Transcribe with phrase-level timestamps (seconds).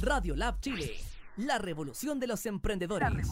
[0.00, 0.96] Radio Lab Chile,
[1.36, 3.28] la revolución de los emprendedores.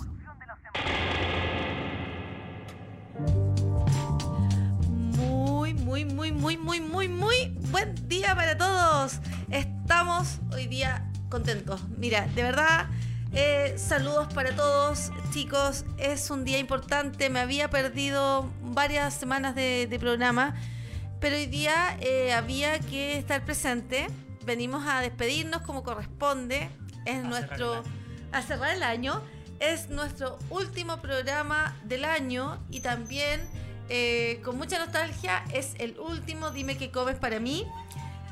[5.16, 9.20] Muy, muy, muy, muy, muy, muy, muy buen día para todos.
[9.50, 11.80] Estamos hoy día contentos.
[11.96, 12.86] Mira, de verdad,
[13.32, 15.84] eh, saludos para todos, chicos.
[15.98, 17.30] Es un día importante.
[17.30, 20.54] Me había perdido varias semanas de, de programa,
[21.20, 24.08] pero hoy día eh, había que estar presente.
[24.48, 26.70] Venimos a despedirnos como corresponde.
[27.04, 27.84] Es nuestro.
[28.32, 29.20] a cerrar el año.
[29.60, 33.46] Es nuestro último programa del año y también
[33.90, 37.66] eh, con mucha nostalgia es el último Dime qué comes para mí.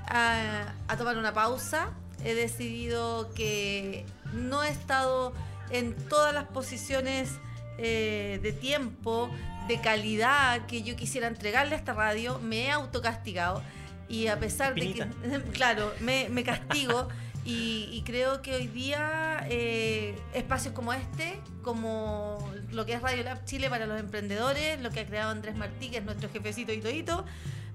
[0.06, 1.91] A, a tomar una pausa.
[2.25, 5.34] He decidido que no he estado
[5.69, 7.28] en todas las posiciones
[7.77, 9.28] eh, de tiempo,
[9.69, 12.39] de calidad que yo quisiera entregarle a esta radio.
[12.39, 13.62] Me he autocastigado
[14.09, 15.06] y a pesar Pinita.
[15.06, 17.09] de que, claro, me, me castigo.
[17.48, 23.22] Y, y creo que hoy día eh, espacios como este, como lo que es Radio
[23.22, 26.72] Lab Chile para los emprendedores, lo que ha creado Andrés Martí, que es nuestro jefecito
[26.72, 27.25] y todito,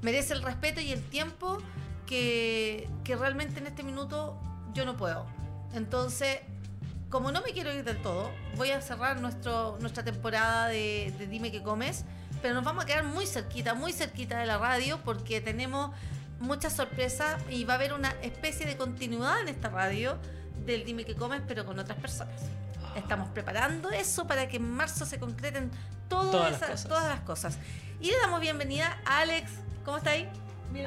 [0.02, 1.58] merece el respeto y el tiempo
[2.06, 4.38] que, que realmente en este minuto
[4.73, 5.25] yo no puedo.
[5.73, 6.39] Entonces,
[7.09, 11.28] como no me quiero ir del todo, voy a cerrar nuestro, nuestra temporada de, de
[11.28, 12.03] Dime qué comes,
[12.41, 15.91] pero nos vamos a quedar muy cerquita, muy cerquita de la radio porque tenemos
[16.42, 20.17] muchas sorpresas y va a haber una especie de continuidad en esta radio
[20.66, 22.36] del Dime qué comes, pero con otras personas.
[22.95, 25.72] Estamos preparando eso para que en marzo se concreten
[26.09, 26.88] todas, Todas las cosas.
[26.88, 27.58] todas las cosas.
[28.02, 29.50] Y le damos bienvenida a Alex.
[29.86, 30.30] ¿Cómo está ahí?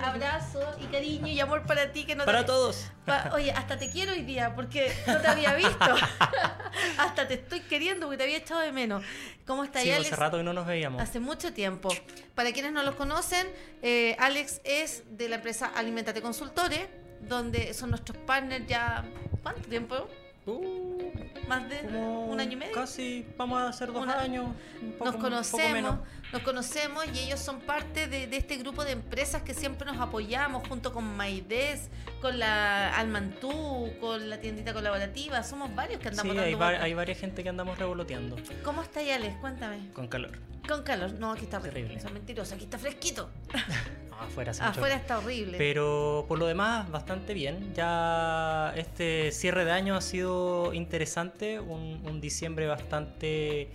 [0.02, 2.46] Abrazo y cariño y amor para ti que no Para te...
[2.46, 2.90] todos.
[3.04, 5.94] Pa- Oye, hasta te quiero hoy día porque no te había visto.
[6.98, 9.04] hasta te estoy queriendo porque te había echado de menos.
[9.46, 10.06] ¿Cómo está Sí, Alex?
[10.12, 11.00] hace rato que no nos veíamos.
[11.02, 11.88] Hace mucho tiempo.
[12.34, 13.46] Para quienes no los conocen,
[13.82, 16.88] eh, Alex es de la empresa Alimentate Consultores,
[17.20, 19.04] donde son nuestros partners ya.
[19.42, 20.08] ¿Cuánto tiempo?
[20.46, 21.10] Uh,
[21.48, 22.72] ¿Más de como un año y medio?
[22.74, 24.46] Casi, vamos a hacer dos Una- años.
[24.82, 25.98] un poco- nos un poco conocemos,
[26.32, 29.98] nos conocemos y ellos son parte de, de este grupo de empresas que siempre nos
[30.00, 31.88] apoyamos junto con Maides,
[32.20, 35.42] con la Almantú, con la tiendita colaborativa.
[35.42, 36.84] Somos varios que andamos Sí, dando hay, va- vueltas.
[36.84, 39.36] hay varias gente que andamos revoloteando ¿Cómo está Alex?
[39.40, 39.90] Cuéntame.
[39.92, 40.38] con calor.
[40.66, 41.12] Con calor.
[41.12, 41.82] No, aquí está Terrible.
[41.84, 42.02] horrible.
[42.02, 42.54] Son mentirosos.
[42.54, 43.30] Aquí está fresquito.
[44.20, 45.58] No, afuera Afuera está horrible.
[45.58, 47.72] Pero por lo demás, bastante bien.
[47.74, 51.60] Ya este cierre de año ha sido interesante.
[51.60, 53.70] Un, un diciembre bastante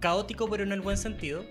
[0.00, 1.44] caótico, pero en el buen sentido.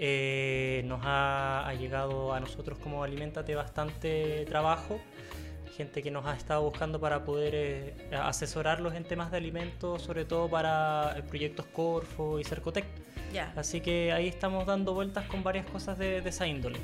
[0.00, 5.00] Eh, nos ha, ha llegado a nosotros como Alimentate bastante trabajo.
[5.76, 10.24] Gente que nos ha estado buscando para poder eh, asesorarlos en temas de alimentos, sobre
[10.24, 12.84] todo para eh, proyectos Corfo y Cercotec.
[13.32, 16.78] Ya, Así que ahí estamos dando vueltas con varias cosas de, de esa índole.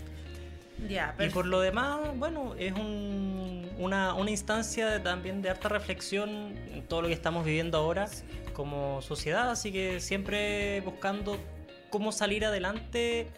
[1.27, 6.55] Y por lo demás, bueno, es un- una, una instancia de- también de harta reflexión
[6.73, 8.07] en todo lo que estamos viviendo ahora
[8.53, 11.39] como sociedad, así que siempre buscando
[11.91, 13.29] cómo salir adelante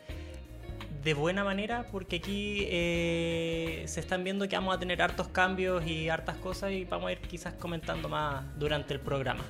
[1.03, 5.87] de buena manera, porque aquí eh, se están viendo que vamos a tener hartos cambios
[5.87, 9.45] y hartas cosas y vamos a ir quizás comentando más durante el programa.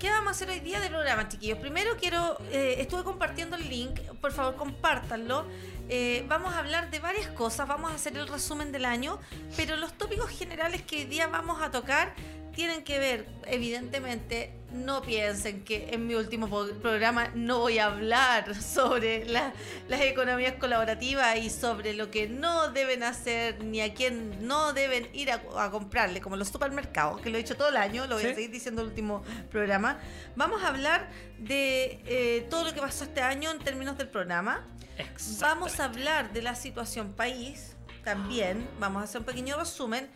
[0.00, 1.58] ¿Qué vamos a hacer hoy día de programa, chiquillos?
[1.58, 5.44] Primero quiero, eh, estuve compartiendo el link, por favor compártanlo.
[5.90, 9.18] Eh, vamos a hablar de varias cosas, vamos a hacer el resumen del año,
[9.56, 12.14] pero los tópicos generales que hoy día vamos a tocar
[12.60, 16.46] tienen que ver, evidentemente, no piensen que en mi último
[16.82, 19.54] programa no voy a hablar sobre la-
[19.88, 25.08] las economías colaborativas y sobre lo que no deben hacer ni a quién no deben
[25.14, 28.16] ir a, a comprarle, como los supermercados, que lo he dicho todo el año, lo
[28.16, 28.34] voy a Sí.
[28.34, 29.98] seguir diciendo el último programa.
[30.36, 34.66] Vamos a hablar de eh, todo lo que pasó este año en términos del programa.
[35.40, 38.68] Vamos a hablar de la situación país también.
[38.78, 40.10] Vamos a hacer un pequeño resumen.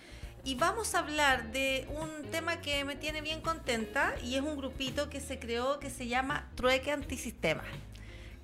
[0.47, 4.59] Y vamos a hablar de un tema que me tiene bien contenta y es un
[4.59, 7.65] grupito que se creó que se llama Trueque Antisistema.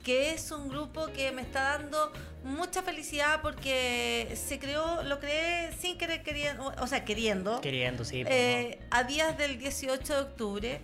[0.02, 2.10] Que es un grupo que me está dando
[2.42, 7.60] mucha felicidad porque se creó, lo creé sin querer queriendo, o sea, queriendo.
[7.60, 8.24] Queriendo, sí.
[8.24, 10.80] pues, Eh, a días del 18 de octubre,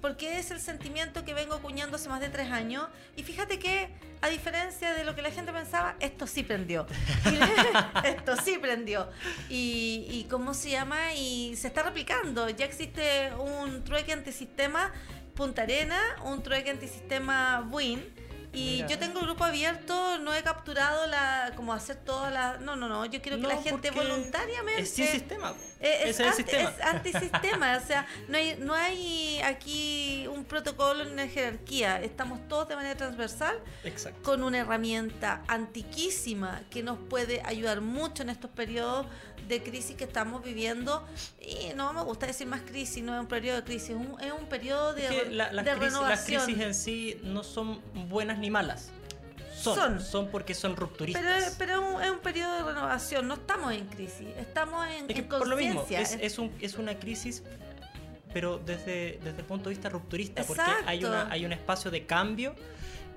[0.00, 2.86] porque es el sentimiento que vengo acuñando hace más de tres años.
[3.16, 3.88] Y fíjate que,
[4.20, 6.86] a diferencia de lo que la gente pensaba, esto sí prendió.
[8.04, 9.08] esto sí prendió.
[9.48, 11.14] Y, y ¿cómo se llama?
[11.14, 12.48] Y se está replicando.
[12.50, 14.92] Ya existe un trueque antisistema
[15.36, 18.02] Punta Arena, un trueque antisistema Buin.
[18.56, 18.86] Y Mira.
[18.88, 22.58] yo tengo el grupo abierto, no he capturado la como hacer todas las...
[22.62, 24.80] No, no, no, yo quiero que No, la gente voluntariamente...
[24.80, 25.52] Es sin sistema.
[25.78, 26.70] Eh, es, es anti- sistema.
[26.70, 32.40] es antisistema, o sea, no hay, no hay aquí un protocolo ni una jerarquía, estamos
[32.48, 34.22] todos de manera transversal Exacto.
[34.22, 39.06] con una herramienta antiquísima que nos puede ayudar mucho en estos periodos
[39.48, 41.06] de crisis que estamos viviendo.
[41.40, 44.20] Y no me gusta decir más crisis, no es un periodo de crisis, es un,
[44.20, 46.44] es un periodo de, Es que la- las, de crisis, las renovación.
[46.44, 48.90] crisis en sí no son buenas ni malas.
[49.56, 50.00] Son, Son.
[50.02, 51.22] son, porque son rupturistas.
[51.24, 55.06] Pero, pero es un, es un periodo de renovación, no estamos en crisis, estamos en,
[55.08, 57.42] Es que en por lo mismo, es, es, un- es una crisis,
[58.34, 62.04] pero desde, desde el punto de vista rupturista, porque hay, una, hay un espacio de
[62.04, 62.54] cambio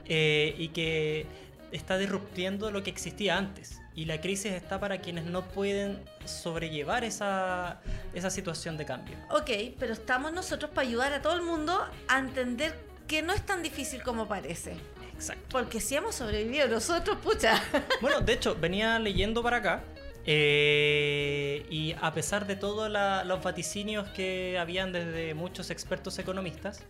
[0.05, 1.27] eh, y que
[1.73, 3.78] está disruptiendo lo que existía antes.
[3.95, 7.81] Y la crisis está para quienes no pueden sobrellevar esa,
[8.13, 9.17] esa situación de cambio.
[9.29, 13.45] Ok, pero estamos nosotros para ayudar a todo el mundo a entender que no es
[13.45, 14.75] tan difícil como parece.
[15.15, 15.43] Exacto.
[15.49, 17.61] Porque si hemos sobrevivido nosotros, pucha.
[18.01, 19.83] Bueno, de hecho, venía leyendo para acá.
[20.25, 22.89] eh, y a pesar de todos
[23.25, 26.83] los vaticinios que habían desde muchos expertos economistas,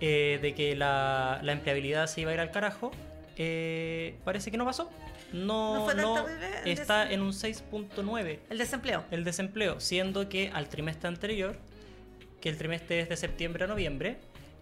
[0.00, 2.90] eh, de que la, la empleabilidad se iba a ir al carajo,
[3.36, 4.90] eh, parece que no pasó.
[5.32, 9.04] No, ¿No fue tan no terrible el está en un 6.9 El desempleo.
[9.10, 11.56] el desempleo, siendo que al trimestre anterior,
[12.40, 14.18] que el trimestre es de septiembre a noviembre,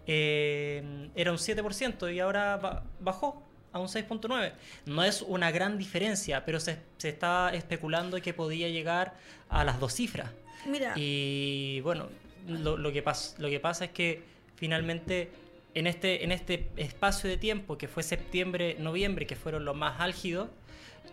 [0.07, 4.53] eh, era un 7% y ahora ba- bajó a un 6.9.
[4.85, 9.13] No es una gran diferencia, pero se, se está especulando que podía llegar
[9.49, 10.29] a las dos cifras.
[10.65, 12.07] Mira, Y bueno,
[12.47, 14.23] lo, lo que pas- lo que pasa es que
[14.55, 15.31] finalmente
[15.73, 19.99] en este, en este espacio de tiempo que fue septiembre, noviembre, que fueron los más
[20.01, 20.49] álgidos,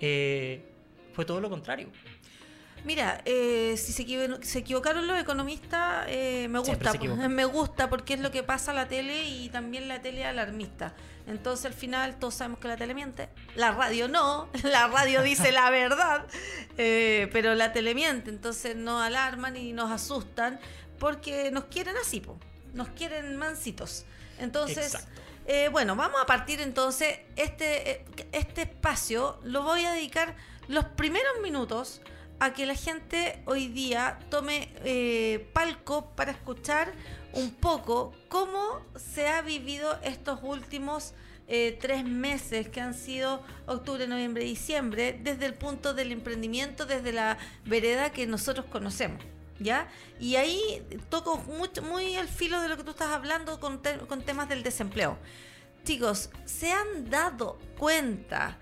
[0.00, 0.62] eh,
[1.12, 1.88] fue todo lo contrario.
[2.84, 6.92] mira, eh, si se, equivo- se equivocaron los economistas, eh, me gusta.
[7.28, 10.94] Me gusta porque es lo que pasa a la tele y también la tele alarmista.
[11.26, 13.28] Entonces al final todos sabemos que la tele miente.
[13.56, 16.24] La radio no, la radio dice la verdad,
[16.78, 18.30] eh, pero la tele miente.
[18.30, 20.58] Entonces nos alarman y nos asustan
[20.98, 22.38] porque nos quieren así, po.
[22.74, 24.04] nos quieren mansitos.
[24.38, 24.96] Entonces,
[25.46, 27.18] eh, bueno, vamos a partir entonces.
[27.36, 30.36] Este, eh, este espacio lo voy a dedicar
[30.68, 32.00] los primeros minutos
[32.40, 36.92] a que la gente hoy día tome eh, palco para escuchar
[37.32, 41.14] un poco cómo se ha vivido estos últimos
[41.48, 47.12] eh, tres meses que han sido octubre, noviembre, diciembre, desde el punto del emprendimiento, desde
[47.12, 49.24] la vereda que nosotros conocemos.
[49.60, 49.88] ¿Ya?
[50.20, 54.22] Y ahí toco mucho, muy al filo de lo que tú estás hablando con, con
[54.22, 55.18] temas del desempleo.
[55.84, 58.58] Chicos, ¿se han dado cuenta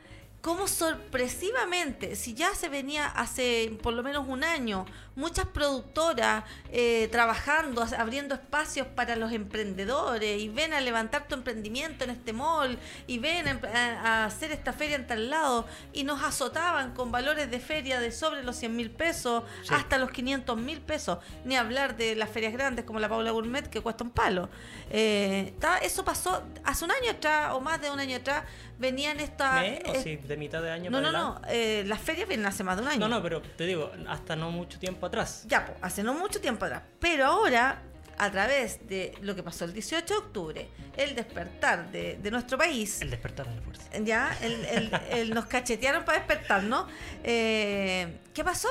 [0.47, 7.09] cómo sorpresivamente, si ya se venía hace por lo menos un año, muchas productoras eh,
[7.11, 12.79] trabajando, abriendo espacios para los emprendedores y ven a levantar tu emprendimiento en este mall
[13.09, 17.59] y ven a, hacer esta feria en tal lado y nos azotaban con valores de
[17.59, 19.75] feria de sobre los 100 mil pesos Sí.
[19.75, 23.69] hasta los 500 mil pesos, ni hablar de las ferias grandes como la Paula Gourmet
[23.69, 24.49] que cuesta un palo.
[24.91, 28.45] Eh, eso pasó hace un año atrás o más de un año atrás,
[28.79, 29.63] venían estas...
[29.63, 31.41] Menos, eh, sí, de mitad de año no, para no, no.
[31.49, 33.01] eh, las ferias vienen hace más de un año.
[33.01, 35.45] No, no, pero te digo, hasta no mucho tiempo atrás.
[35.49, 36.83] Ya, pues, hace no mucho tiempo atrás.
[36.99, 37.83] Pero ahora,
[38.19, 42.57] a través de lo que pasó el 18 de octubre, el despertar de, de nuestro
[42.59, 43.85] país, El despertar de la fuerza.
[44.03, 46.87] ya, el, el- el- nos cachetearon para despertar, ¿no?
[47.25, 48.69] Eh, ¿Qué pasó?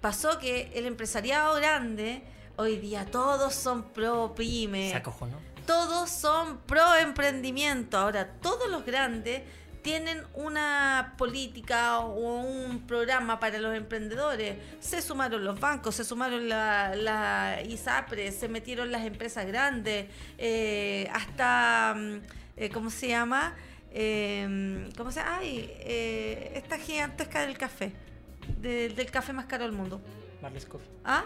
[0.00, 2.22] Pasó que el empresariado grande,
[2.56, 4.90] hoy día todos son pro pyme.
[4.90, 5.38] Se acojonó.
[5.66, 7.98] Todos son pro emprendimiento.
[7.98, 9.42] Ahora, todos los grandes
[9.82, 14.56] tienen una política o un programa para los emprendedores.
[14.80, 20.06] Se sumaron los bancos, se sumaron la, la ISAPRE, se metieron las empresas grandes,
[20.38, 23.54] eh, hasta, mm, ¿cómo se llama?
[23.92, 25.36] Eh, ¿Cómo se llama?
[25.38, 27.92] Ay, eh, esta gigantesca del café,
[28.60, 30.00] de- del café más caro del mundo.
[30.42, 30.88] Marles Coffee.
[31.04, 31.24] ¿Ah?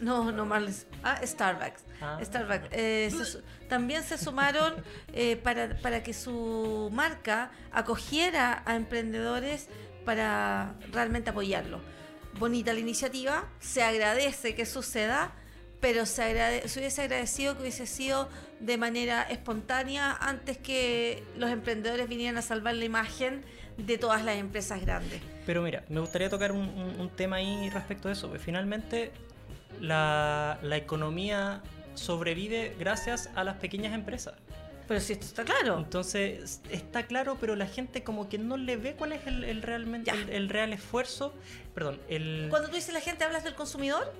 [0.00, 0.86] No, no Marles.
[1.02, 1.84] Ah, Starbucks.
[2.00, 2.18] Ah.
[2.22, 2.68] Starbucks.
[2.72, 4.74] Eh, se también se sumaron
[5.12, 9.68] eh, para, para que su marca acogiera a emprendedores
[10.04, 11.80] para realmente apoyarlo.
[12.38, 15.32] Bonita la iniciativa, se agradece que suceda,
[15.80, 18.28] pero se, agrade- se hubiese agradecido que hubiese sido
[18.60, 23.44] de manera espontánea antes que los emprendedores vinieran a salvar la imagen
[23.78, 25.20] de todas las empresas grandes.
[25.46, 28.28] Pero mira, me gustaría tocar un, un- un tema ahí respecto a eso.
[28.28, 29.12] porque finalmente,
[29.80, 31.62] la, la economía
[31.94, 34.34] sobrevive gracias a las pequeñas empresas.
[34.86, 35.78] Pero si esto está claro.
[35.78, 39.62] Entonces, está claro, pero la gente como que no le ve cuál es el, el
[39.62, 41.34] realmente el, el real esfuerzo.
[41.74, 44.12] Perdón, el, Cuando tú dices la gente, ¿hablas del consumidor?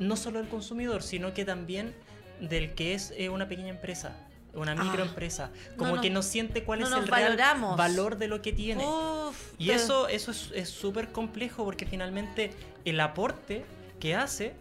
[0.00, 1.92] no solo del consumidor, sino que también
[2.40, 4.16] del que es eh, una pequeña empresa,
[4.54, 5.50] una microempresa.
[5.76, 6.02] Como no.
[6.02, 7.76] que no siente cuál No es el real valoramos.
[7.76, 8.84] valor de lo que tiene.
[8.84, 12.50] Uf, Y eso, eso es- es súper complejo porque finalmente
[12.84, 13.64] el aporte
[14.00, 14.54] que hace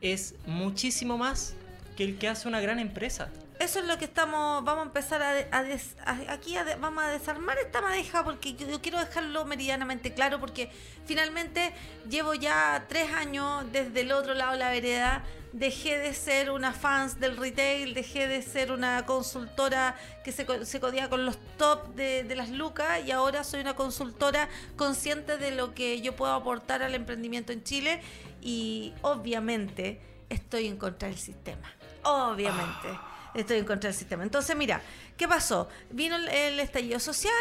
[0.00, 1.54] es muchísimo más
[1.96, 3.30] que el que hace una gran empresa.
[3.58, 6.76] Eso es lo que estamos, vamos a empezar a, a des- a- aquí a de-
[6.76, 10.70] vamos a desarmar esta madeja porque yo, yo quiero dejarlo meridianamente claro porque
[11.06, 11.72] finalmente
[12.08, 16.72] llevo ya tres años desde el otro lado de la vereda, dejé de ser una
[16.74, 21.94] fans del retail, dejé de ser una consultora que se, se codía con los top
[21.94, 26.34] de, de las lucas y ahora soy una consultora consciente de lo que yo puedo
[26.34, 28.02] aportar al emprendimiento en Chile
[28.42, 31.72] y obviamente estoy en contra del sistema.
[32.02, 32.88] Obviamente.
[33.36, 34.22] Estoy en contra del sistema.
[34.22, 34.80] Entonces, mira,
[35.16, 35.68] ¿qué pasó?
[35.90, 37.32] Vino el, el estallido social,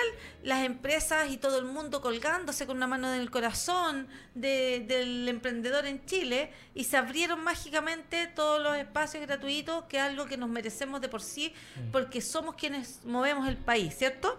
[0.43, 5.27] las empresas y todo el mundo colgándose con una mano en el corazón de- del
[5.29, 10.35] emprendedor en Chile y se abrieron mágicamente todos los espacios gratuitos, que es algo que
[10.37, 11.53] nos merecemos de por sí,
[11.93, 14.37] porque somos quienes movemos el país, ¿cierto?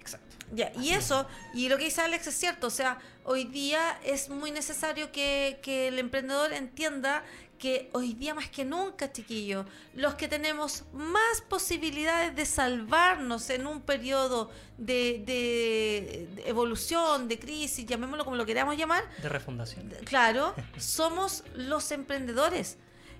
[0.00, 0.26] Exacto.
[0.52, 4.28] Ya, y eso, y lo que dice Alex es cierto, o sea, hoy día es
[4.28, 7.22] muy necesario que, que el emprendedor entienda
[7.60, 13.66] que hoy día más que nunca, chiquillos, los que tenemos más posibilidades de salvarnos en
[13.66, 19.92] un periodo de, de- de evolución, de crisis, llamémoslo como lo queramos llamar, De refundación.
[20.04, 22.78] claro, somos los emprendedores.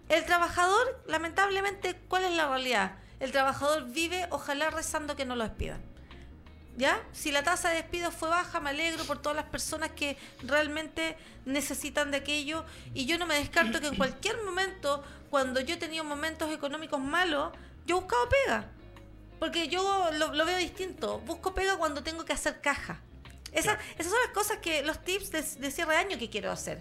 [0.09, 2.97] El trabajador, lamentablemente, ¿cuál es la realidad?
[3.21, 5.83] El trabajador vive, ojalá rezando que no lo despidan.
[6.81, 6.99] ¿Ya?
[7.13, 11.15] Si la tasa de despido fue baja, me alegro por todas las personas que realmente
[11.45, 12.65] necesitan de aquello.
[12.95, 16.99] Y yo no me descarto que en cualquier momento, cuando yo he tenido momentos económicos
[16.99, 17.53] malos,
[17.85, 18.71] yo he buscado pega.
[19.39, 21.19] Porque yo lo, lo veo distinto.
[21.19, 23.03] Busco pega cuando tengo que hacer caja.
[23.53, 23.79] Esa-.
[23.99, 26.81] Esas son las cosas que, los tips de, de cierre de año que quiero hacer.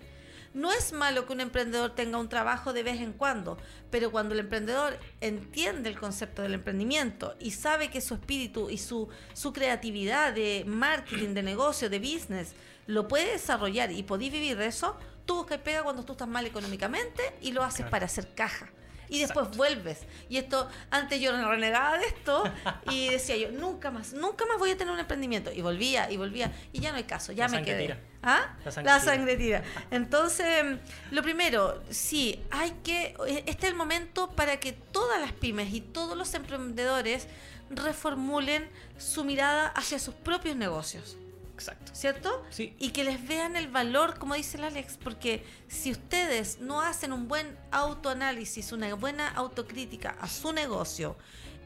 [0.53, 3.57] No es malo que un emprendedor tenga un trabajo de vez en cuando,
[3.91, 8.77] pero cuando el emprendedor entiende el concepto del emprendimiento y sabe que su espíritu y
[8.79, 12.53] su, su creatividad de marketing, de negocio, de business,
[12.87, 16.47] lo puede desarrollar y podés vivir de eso, tú buscas pega cuando tú estás mal
[16.47, 17.91] económicamente y lo haces Claro.
[17.91, 18.71] para hacer caja.
[19.09, 19.57] Y después Exacto.
[19.57, 19.99] vuelves.
[20.29, 22.43] Y esto, antes yo renegaba de esto
[22.91, 25.51] y decía yo, nunca más, nunca más voy a tener un emprendimiento.
[25.51, 27.81] Y volvía, y volvía, y ya no hay caso, ya La me sangre quedé.
[27.81, 27.99] tira.
[28.21, 28.55] ¿Ah?
[28.63, 29.63] La sangre La tira.
[29.91, 30.77] Entonces,
[31.11, 35.81] lo primero, sí, hay que, este es el momento para que todas las pymes y
[35.81, 37.27] todos los emprendedores
[37.69, 41.17] reformulen su mirada hacia sus propios negocios.
[41.59, 41.91] Exacto.
[41.93, 42.45] ¿Cierto?
[42.51, 42.73] Sí.
[42.79, 47.11] Y que les vean el valor, como dice el Alex, porque si ustedes no hacen
[47.11, 51.17] un buen autoanálisis, una buena autocrítica a su negocio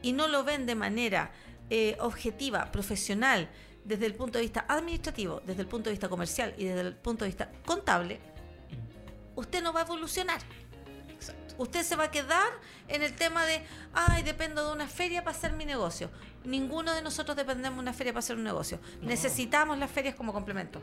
[0.02, 1.30] y no lo ven de manera
[1.70, 3.48] eh, objetiva, profesional,
[3.84, 6.96] desde el punto de vista administrativo, desde el punto de vista comercial y desde el
[6.96, 8.18] punto de vista contable,
[9.36, 10.40] usted no va a evolucionar.
[11.08, 11.54] Exacto.
[11.58, 12.50] Usted se va a quedar
[12.88, 16.10] en el tema de, ay, dependo de una feria para hacer mi negocio.
[16.44, 18.78] Ninguno de nosotros dependemos de una feria para hacer un negocio.
[19.00, 19.08] No.
[19.08, 20.80] Necesitamos las ferias como complemento.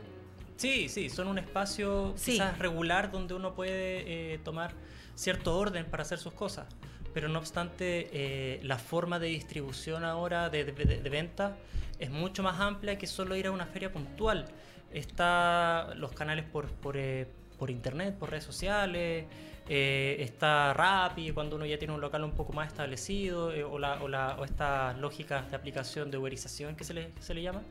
[0.56, 2.32] Sí, sí, son un espacio Sí.
[2.32, 4.72] quizás regular donde uno puede eh, tomar
[5.14, 6.66] cierto orden para hacer sus cosas.
[7.14, 11.56] Pero no obstante, eh, la forma de distribución ahora de, de- de- de venta
[11.98, 14.46] es mucho más amplia que solo ir a una feria puntual.
[14.92, 17.26] Está los canales por, por, eh,
[17.58, 19.26] por internet, por redes sociales,
[19.74, 23.78] eh, está Rappi cuando uno ya tiene un local un poco más establecido, eh, o,
[23.78, 27.40] la, o, la- o estas lógicas de aplicación de uberización que se le, se le
[27.42, 27.62] llama.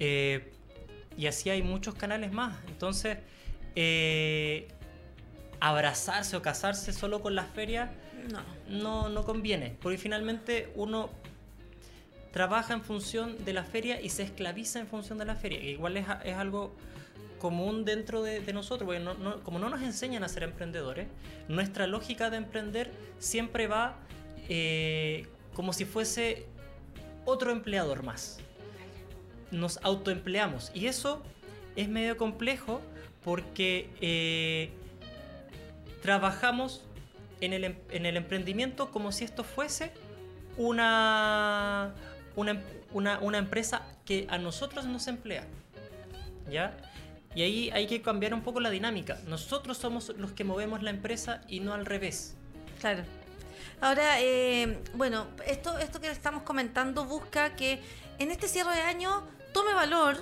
[0.00, 0.50] Eh,
[1.16, 2.56] y así hay muchos canales más.
[2.66, 3.18] Entonces,
[5.60, 7.90] abrazarse o casarse solo con las ferias
[8.32, 8.40] No.
[8.68, 11.10] no, no conviene, porque finalmente uno
[12.32, 15.96] trabaja en función de la feria y se esclaviza en función de la feria, igual
[15.96, 16.74] es algo
[17.40, 21.08] común dentro de, nosotros, porque como no nos enseñan a ser emprendedores,
[21.48, 23.96] nuestra lógica de emprender siempre va
[24.48, 26.46] eh, como si fuese
[27.24, 28.38] otro empleador más.
[29.50, 31.22] Nos autoempleamos y eso
[31.74, 32.80] es medio complejo
[33.24, 34.70] porque eh,
[36.02, 36.82] trabajamos
[37.40, 39.92] en el, em- en el emprendimiento como si esto fuese
[40.56, 41.94] una,
[42.36, 45.46] una, una- una empresa que a nosotros nos emplea.
[46.50, 46.76] ¿Ya?
[47.34, 49.18] Y ahí hay que cambiar un poco la dinámica.
[49.26, 52.34] Nosotros somos los que movemos la empresa y no al revés.
[52.80, 53.04] Claro.
[53.80, 57.80] Ahora, eh, bueno, esto, esto que estamos comentando busca que
[58.18, 59.22] en este cierre de año
[59.52, 60.16] tome valor,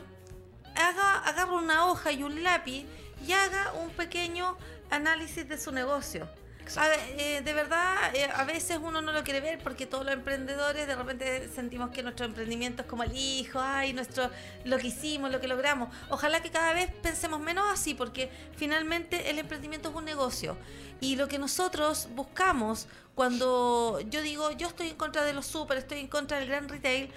[0.77, 2.87] haga, agarre una hoja y un lápiz
[3.27, 4.57] y haga un pequeño
[4.91, 6.29] análisis de su negocio.
[6.77, 10.13] A eh, de verdad, eh, a veces uno no lo quiere ver porque todos los
[10.13, 14.31] emprendedores de repente sentimos que nuestro emprendimiento es como el hijo, ay, nuestro,
[14.65, 15.89] lo que hicimos, lo que logramos.
[16.11, 20.57] Ojalá que cada vez pensemos menos así porque finalmente el emprendimiento es un negocio.
[21.01, 25.79] Y lo que nosotros buscamos cuando yo digo, yo estoy en contra de los super,
[25.79, 27.11] estoy en contra del gran retail,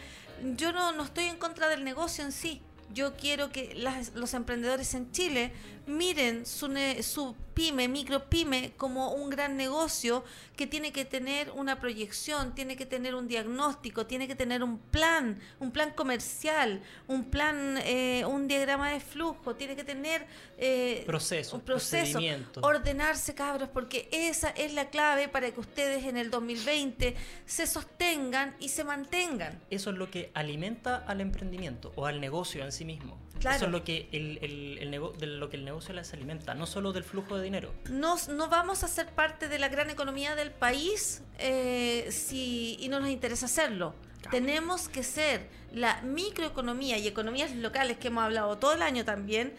[0.55, 2.61] yo no, no estoy en contra del negocio en sí.
[2.93, 5.53] Yo quiero que las- los emprendedores en Chile
[5.87, 10.23] miren su, ne- su pyme, micro pyme, como un gran negocio
[10.55, 14.77] que tiene que tener una proyección, tiene que tener un diagnóstico, tiene que tener un
[14.79, 20.25] plan, un plan comercial, un plan, eh, un diagrama de flujo, tiene que tener
[20.57, 22.19] eh, Procesos, un proceso,
[22.61, 28.55] ordenarse cabros, porque esa es la clave para que ustedes en el 2020 se sostengan
[28.59, 29.59] y se mantengan.
[29.69, 33.17] Eso es lo que alimenta al emprendimiento o al negocio en sí mismo.
[33.41, 33.57] Claro.
[33.57, 36.53] Eso es lo que el, el- el nego- de lo que el negocio les alimenta,
[36.53, 37.73] no solo del flujo de dinero.
[37.89, 42.87] Nos- no vamos a ser parte de la gran economía del país eh, si, y
[42.87, 43.93] no nos interesa hacerlo.
[44.21, 44.31] Claro.
[44.37, 49.53] Tenemos que ser la microeconomía y economías locales que hemos hablado todo el año también,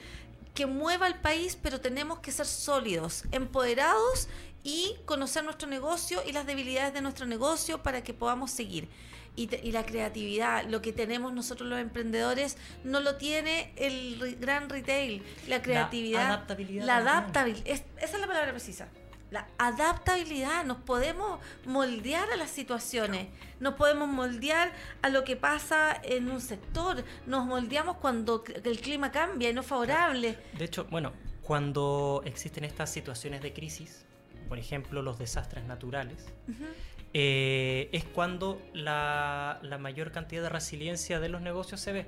[0.55, 4.29] que mueva el país, pero tenemos que ser sólidos, empoderados
[4.63, 8.89] y conocer nuestro negocio y las debilidades de nuestro negocio para que podamos seguir.
[9.35, 14.21] Y, te- y la creatividad, lo que tenemos nosotros los emprendedores, no lo tiene el
[14.21, 15.23] re- gran retail.
[15.49, 18.89] La creatividad, adaptabilidad la adaptabilidad, esa es la palabra precisa.
[19.31, 23.29] La adaptabilidad, nos podemos moldear a las situaciones,
[23.61, 24.71] nos podemos moldear
[25.01, 29.63] a lo que pasa en un sector, nos moldeamos cuando el clima cambia y no
[29.63, 30.39] es favorable.
[30.59, 34.05] De hecho, bueno, cuando existen estas situaciones de crisis,
[34.51, 36.27] por ejemplo los desastres naturales,
[37.15, 42.07] eh, es cuando la, mayor cantidad de resiliencia de los negocios se ve.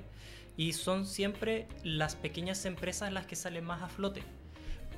[0.57, 4.23] Y son siempre las pequeñas empresas las que salen más a flote.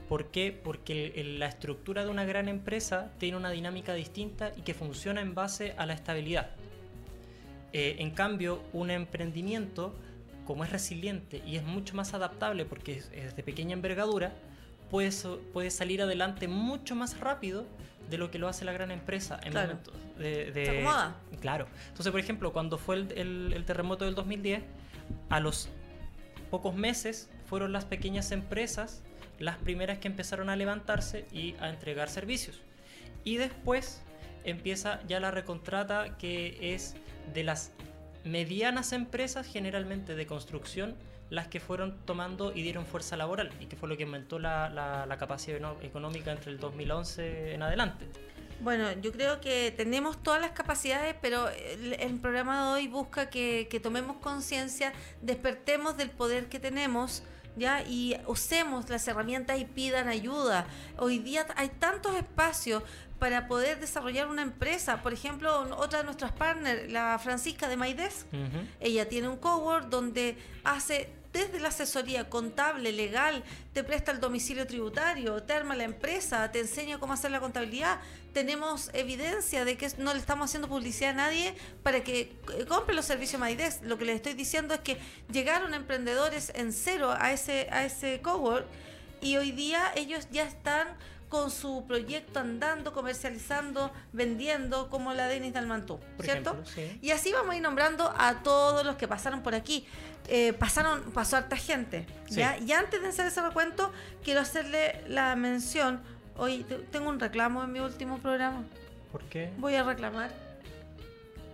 [0.07, 0.57] ¿Por qué?
[0.63, 5.21] Porque el- la estructura de una gran empresa tiene una dinámica distinta y que funciona
[5.21, 6.51] en base a la estabilidad.
[7.73, 9.93] Eh, en cambio, un emprendimiento,
[10.45, 14.33] como es resiliente y es mucho más adaptable porque es, de pequeña envergadura,
[14.89, 17.65] puede salir adelante mucho más rápido
[18.09, 19.67] de lo que lo hace la gran empresa en Claro.
[19.69, 21.15] momentos de, de- Se acomoda.
[21.41, 21.67] Claro.
[21.89, 24.63] Entonces, por ejemplo, cuando fue el, el- el terremoto del 2010,
[25.29, 25.69] a los
[26.49, 29.03] pocos meses fueron las pequeñas empresas
[29.39, 32.59] las primeras que empezaron a levantarse y a entregar servicios.
[33.23, 34.01] Y después
[34.43, 36.95] empieza ya la recontrata que es
[37.33, 37.71] de las
[38.27, 40.96] medianas empresas, generalmente de construcción,
[41.29, 44.69] las que fueron tomando y dieron fuerza laboral y que fue lo que aumentó la,
[44.69, 48.05] la- capacidad económica entre el 2011 en adelante.
[48.62, 53.29] Bueno, yo creo que tenemos todas las capacidades, pero el, el programa de hoy busca
[53.29, 57.24] que, que tomemos conciencia, despertemos del poder que tenemos.
[57.59, 57.81] ¿Ya?
[57.81, 60.68] Y usemos las herramientas y pidan ayuda.
[61.00, 62.83] Hoy día hay tantos espacios
[63.20, 65.01] para poder desarrollar una empresa.
[65.01, 68.25] Por ejemplo, otra de nuestras partners, la Francisca de Maides,
[68.80, 74.66] ella tiene un cowork donde hace desde la asesoría contable, legal, te presta el domicilio
[74.66, 78.00] tributario, te arma la empresa, te enseña cómo hacer la contabilidad.
[78.34, 81.53] Tenemos evidencia de que no le estamos haciendo publicidad a nadie
[81.84, 83.82] para que eh, compre los servicios Maidex.
[83.84, 84.98] Lo que les estoy diciendo es que
[85.32, 88.66] llegaron emprendedores en cero a ese, a ese cowork
[89.22, 90.88] y hoy día ellos ya están
[91.29, 96.51] con su proyecto andando, comercializando, vendiendo, como la Denis Dalmantú, ¿cierto?
[96.51, 97.00] ejemplo, sí.
[97.01, 99.85] Y así vamos a ir nombrando a todos los que pasaron por aquí.
[100.29, 102.05] Eh, pasaron, pasó harta gente.
[102.29, 102.35] Sí.
[102.37, 102.57] ¿ya?
[102.57, 103.92] Y antes de hacer ese recuento,
[104.24, 106.01] quiero hacerle la mención.
[106.37, 108.63] Hoy te- tengo un reclamo en mi último programa.
[109.11, 109.51] ¿Por qué?
[109.57, 110.31] Voy a reclamar.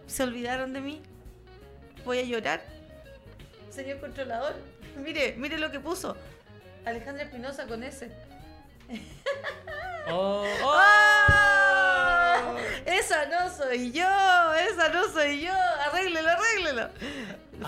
[0.07, 1.01] ¿Se olvidaron de mí?
[2.05, 2.61] Voy a llorar.
[3.71, 4.53] Señor controlador,
[5.03, 6.15] mire, mire lo que puso.
[6.85, 8.11] Alejandra Espinosa con ese.
[10.09, 12.41] Oh, ¡Ah!
[12.45, 12.57] oh.
[12.85, 15.53] Esa no soy yo, esa no soy yo.
[15.53, 16.89] Arréglelo, arréglelo.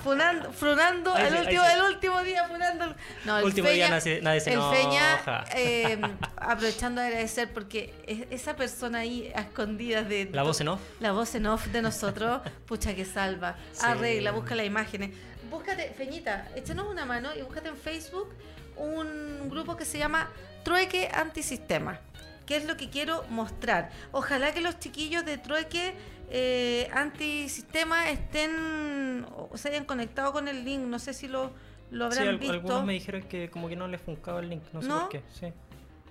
[0.03, 2.85] Funando, funando Ahí el, último, el último día, funando.
[2.85, 5.97] el- No, el Último día Feña- nadie se- nadie se el Feña, eh,
[6.37, 10.29] aprovechando de agradecer porque es- esa persona ahí a escondidas de.
[10.33, 10.81] La voz en off.
[10.99, 13.55] La voz en off de nosotros, pucha que salva.
[13.71, 13.85] Sí.
[13.85, 15.11] Arregla, busca las imágenes.
[15.49, 18.33] Búscate, Feñita, échanos una mano y búscate en Facebook
[18.75, 20.29] un grupo que se llama
[20.65, 22.01] Trueque Antisistema.
[22.45, 23.91] ¿Qué es lo que quiero mostrar?
[24.11, 25.93] Ojalá que los chiquillos de Trueque
[26.29, 30.81] eh, Antisistema estén o se hayan conectado con el link.
[30.81, 31.51] No sé si lo,
[31.91, 32.53] lo Sí, habrán al- visto.
[32.53, 34.99] algunos me dijeron que como que no les funcaba el link, no sé ¿No?
[35.01, 35.23] por qué.
[35.39, 35.53] Sí.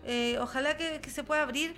[0.04, 1.74] Eh, ojalá que, que se pueda abrir,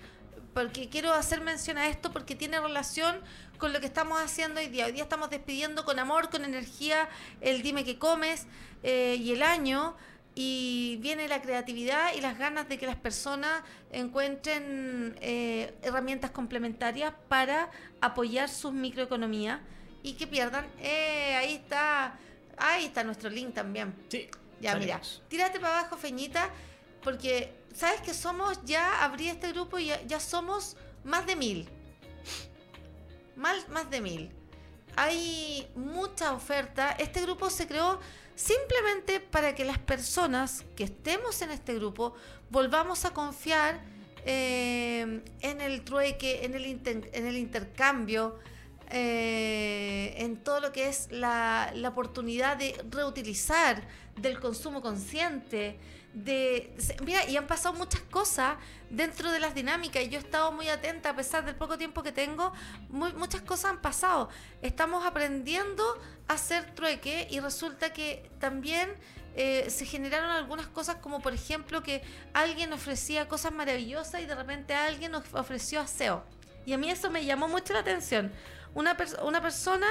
[0.55, 3.17] porque quiero hacer mención a esto porque tiene relación
[3.59, 4.87] con lo que estamos haciendo hoy día.
[4.87, 7.09] Hoy día estamos despidiendo con amor, con energía,
[7.41, 8.47] el dime que comes
[8.83, 9.97] eh, y el año.
[10.39, 17.15] Y viene la creatividad y las ganas de que las personas encuentren eh, herramientas complementarias
[17.29, 17.71] para
[18.03, 19.61] apoyar sus microeconomías
[20.03, 20.67] y que pierdan.
[20.83, 22.19] Eh, ahí está,
[22.59, 23.95] ahí está nuestro link también.
[24.09, 24.29] Sí.
[24.61, 26.51] Ya, mira, tírate para abajo, Feñita,
[27.03, 31.69] porque sabes que somos, ya abrí este grupo y ya, ya somos más de mil.
[33.37, 34.31] Más, más de mil.
[34.97, 36.93] Hay mucha oferta.
[36.93, 38.01] Este grupo se creó
[38.37, 42.15] simplemente para que las personas que estemos en este grupo
[42.51, 43.81] volvamos a confiar
[44.25, 48.39] eh, en el trueque, en el, intercambio,
[48.91, 53.83] eh, en todo lo que es la, la oportunidad de reutilizar,
[54.17, 55.79] del consumo consciente,
[56.25, 56.75] de
[57.05, 58.57] mira y han pasado muchas cosas
[58.89, 62.03] dentro de las dinámicas y yo he estado muy atenta a pesar del poco tiempo
[62.03, 62.55] que tengo
[62.89, 64.31] muy- muchas cosas han pasado
[64.63, 65.85] estamos aprendiendo
[66.27, 68.89] a hacer trueque y resulta que también
[69.35, 72.03] eh, se generaron algunas cosas como por ejemplo que
[72.33, 76.25] alguien ofrecía cosas maravillosas y de repente alguien of- ofreció aseo
[76.65, 78.33] y a mí eso me llamó mucho la atención
[78.73, 79.87] una, una persona,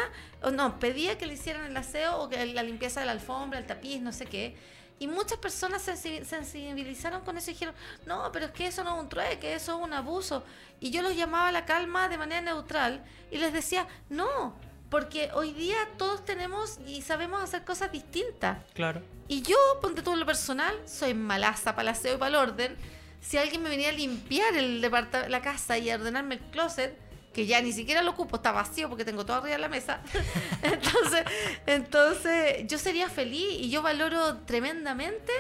[0.54, 3.66] no, pedía que le hicieran el aseo o que la limpieza de la alfombra, el
[3.66, 4.56] tapiz, no sé qué.
[4.98, 8.96] Y muchas personas sensi- sensibilizaron con eso y dijeron, no, pero es que eso no
[8.96, 10.44] es un trueque, eso es un abuso.
[10.80, 14.56] Y yo los llamaba a la calma de manera neutral y les decía, no,
[14.90, 18.60] porque hoy día todos tenemos y sabemos hacer cosas distintas.
[18.74, 19.02] Claro.
[19.28, 22.78] Y yo, ponte todo lo personal, soy malaza para el aseo y para el orden.
[23.20, 26.96] Si alguien me venía a limpiar el la casa y a ordenarme el closet,
[27.36, 30.00] que ya ni siquiera lo ocupo, está vacío porque tengo todo arriba de la mesa.
[30.64, 31.26] entonces,
[31.68, 35.34] entonces, yo sería feliz y yo valoro tremendamente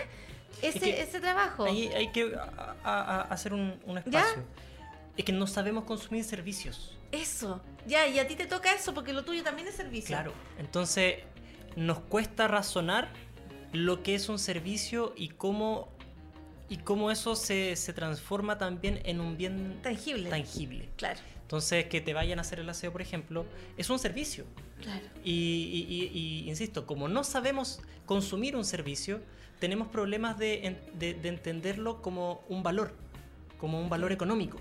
[0.61, 1.63] ese, que ese trabajo.
[1.65, 4.19] Ahí hay que a- a- a- hacer un, un ¿Ya?
[4.19, 4.43] espacio.
[5.15, 6.93] Es que no sabemos consumir servicios.
[7.13, 7.61] Eso.
[7.87, 10.07] Ya, y a ti te toca eso porque lo tuyo también es servicio.
[10.07, 10.33] Claro.
[10.59, 11.19] Entonces,
[11.77, 13.07] nos cuesta razonar
[13.71, 15.87] lo que es un servicio y cómo,
[16.69, 20.29] y cómo eso se, se transforma también en un bien Tangible.
[20.29, 20.89] tangible.
[20.97, 23.45] Claro, Entonces, que te vayan a hacer el aseo, por ejemplo,
[23.77, 24.45] es un servicio.
[24.81, 25.05] claro.
[25.23, 29.21] Y, y- y- y, insisto, como no sabemos consumir un servicio,
[29.59, 32.93] tenemos problemas de, de- de entenderlo como un valor,
[33.59, 34.57] como un valor económico.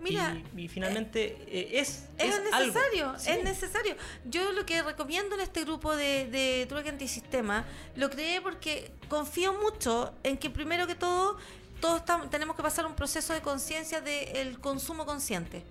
[0.00, 2.44] Mira, y, y finalmente eh, es, Es, algo.
[2.66, 3.30] necesario, Sí.
[3.30, 3.96] es necesario.
[4.24, 7.64] Yo lo que recomiendo en este grupo de, de antisistema,
[7.96, 11.36] lo creé porque confío mucho en que primero que todo,
[11.80, 15.62] todos tenemos que pasar un proceso de conciencia del consumo consciente.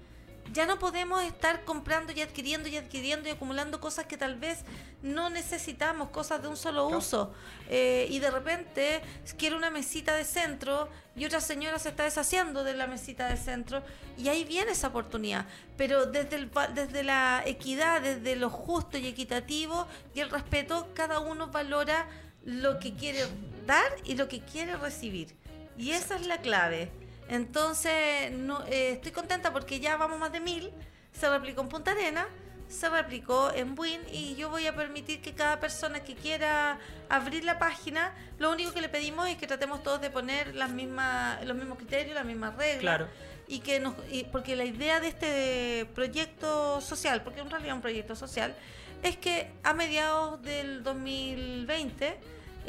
[0.52, 4.60] Ya no podemos estar comprando y adquiriendo y adquiriendo y acumulando cosas que tal vez
[5.04, 6.98] no necesitamos, cosas de un solo Claro.
[6.98, 7.34] uso.
[7.70, 9.02] Eh, y de repente
[9.38, 13.38] quiero una mesita de centro y otra señora se está deshaciendo de la mesita de
[13.38, 13.84] centro
[14.18, 15.46] y ahí viene esa oportunidad.
[15.78, 21.20] Pero desde, el, desde la equidad, desde lo justo y equitativo y el respeto, cada
[21.20, 22.08] uno valora
[22.44, 23.28] lo que quiere
[23.68, 25.36] dar y lo que quiere recibir.
[25.78, 26.92] Y esa es la clave.
[27.30, 30.72] Entonces, no, eh, estoy contenta porque ya vamos más de mil.
[31.13, 32.28] Se replicó en Punta Arena,
[32.68, 37.44] se replicó en Buin y yo voy a permitir que cada persona que quiera abrir
[37.44, 41.44] la página, lo único que le pedimos es que tratemos todos de poner las mismas,
[41.46, 42.80] los mismos criterios, las mismas reglas.
[42.82, 43.08] Claro.
[43.48, 47.76] Y que nos, y- porque la idea de este proyecto social, porque en realidad es
[47.76, 48.56] un proyecto social,
[49.02, 52.20] es que a mediados del 2020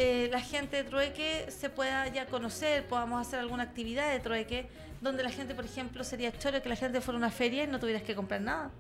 [0.03, 4.67] eh, la gente de Trueque se pueda ya conocer, podamos hacer alguna actividad de Trueque,
[5.03, 7.67] donde la gente, por ejemplo, sería choro que la gente fuera a una feria y
[7.67, 8.71] no tuvieras que comprar nada.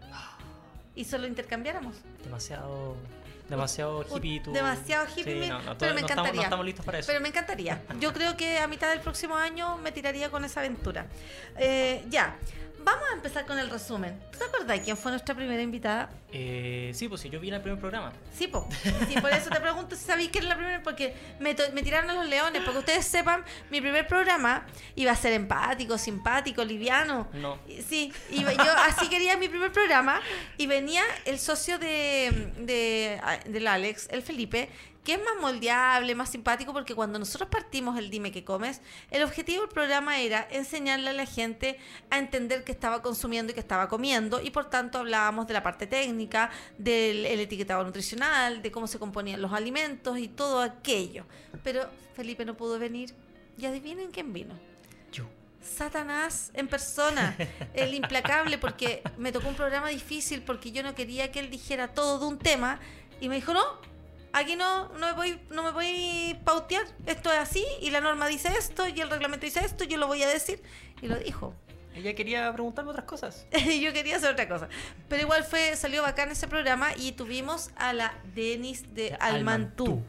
[0.95, 1.97] Y solo intercambiáramos.
[2.25, 2.97] Demasiado,
[3.49, 4.41] demasiado hippie.
[4.41, 4.53] tú.
[4.53, 6.35] demasiado hippie, Sí, mi- no, no, pero me no encantaría.
[6.37, 7.07] no estamos listos para eso.
[7.09, 7.83] Pero me encantaría.
[8.01, 11.07] Yo creo que a mitad del próximo año me tiraría con esa aventura.
[11.59, 12.37] Eh, ya,
[12.85, 14.21] vamos a empezar con el resumen.
[14.33, 16.11] ¿Tú te acordás quién fue nuestra primera invitada?
[16.33, 18.13] Eh, sí, pues si yo vine al primer programa.
[18.33, 18.69] Sí, po.
[19.09, 22.11] Sí, por eso te pregunto si sabéis que era la primera, porque me, me tiraron
[22.11, 22.63] a los leones.
[22.63, 27.29] Porque ustedes sepan, mi primer programa iba a ser empático, simpático, liviano.
[27.33, 27.59] No.
[27.89, 30.21] Sí, y yo así quería mi primer programa
[30.57, 34.69] y venía el socio de, de, del Alex, el Felipe,
[35.05, 39.23] que es más moldeable, más simpático, porque cuando nosotros partimos el Dime que comes, el
[39.23, 41.79] objetivo del programa era enseñarle a la gente
[42.11, 45.63] a entender qué estaba consumiendo y qué estaba comiendo, y por tanto hablábamos de la
[45.63, 51.25] parte técnica, del el etiquetado nutricional, de cómo se componían los alimentos y todo aquello.
[51.65, 53.15] Pero Felipe no pudo venir,
[53.61, 54.55] y adivinen quién vino.
[55.13, 55.27] Yo.
[55.63, 57.37] Satanás en persona,
[57.75, 61.89] el implacable, porque me tocó un programa difícil porque yo no quería que él dijera
[61.89, 62.81] todo de un tema
[63.21, 63.63] y me dijo, no,
[64.33, 68.01] aquí no, no me voy, no me voy a pautear, esto es así y la
[68.01, 70.63] norma dice esto y el reglamento dice esto, yo lo voy a decir
[71.03, 71.55] y lo dijo.
[71.95, 73.47] Ella quería preguntarme otras cosas.
[73.53, 74.69] Yo quería hacer otra cosa.
[75.09, 80.03] Pero igual fue, salió bacán ese programa y tuvimos a la Denis de Almantú, Almantú.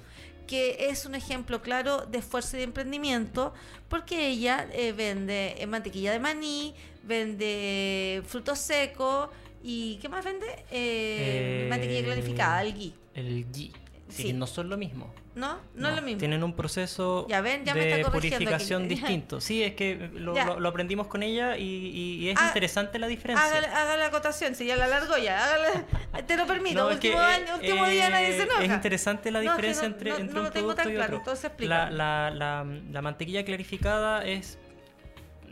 [0.45, 3.55] que es un ejemplo claro de esfuerzo y de emprendimiento,
[3.89, 9.29] porque ella eh, vende eh, mantequilla de maní, vende frutos secos
[9.63, 10.45] y ¿qué más vende?
[10.69, 12.93] Eh, Eh, mantequilla clarificada, el ghee.
[13.15, 13.71] El G.
[14.11, 14.33] Sí, Sí.
[14.33, 15.13] no son lo mismo.
[15.35, 15.57] ¿No?
[15.75, 16.19] No, es lo mismo.
[16.19, 19.39] Tienen un proceso Ya ven, ya me de purificación distinto.
[19.39, 20.45] Sí, es que lo, Ya.
[20.45, 23.47] lo- lo aprendimos con ella y, y- y es Ah, interesante la diferencia.
[23.47, 25.85] Haga la acotación, si ya la largo ya, hágale,
[26.27, 28.63] te lo permito, No, último, eh, año, último día nadie se eh, enoja.
[28.65, 30.83] Es interesante la No, es que diferencia no- entre, entre no un lo tengo producto
[30.83, 31.31] tan y claro, otro.
[31.31, 31.89] entonces la,
[32.29, 34.59] la, la mantequilla clarificada es,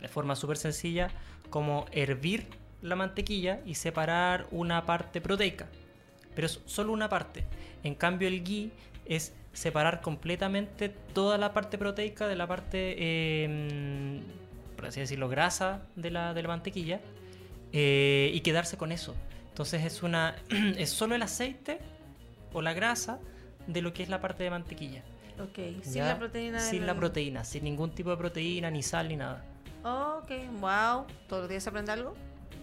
[0.00, 1.08] de forma súper sencilla,
[1.48, 2.46] como hervir
[2.82, 5.66] la mantequilla y separar una parte proteica.
[6.34, 7.44] Pero es solo una parte.
[7.82, 8.70] En cambio, el ghee
[9.06, 14.22] es separar completamente toda la parte proteica de la parte, eh,
[14.76, 17.00] por así decirlo, grasa de la, de la mantequilla
[17.72, 19.14] eh, y quedarse con eso.
[19.48, 20.36] Entonces es una
[20.78, 21.78] es solo el aceite
[22.52, 23.18] o la grasa
[23.66, 25.02] de lo que es la parte de mantequilla.
[25.40, 26.60] Ok, sin la proteína.
[26.60, 29.44] Sin la proteína, sin ningún tipo de proteína, ni sal, ni nada.
[29.82, 32.14] Ok, wow, todos los días se aprende algo.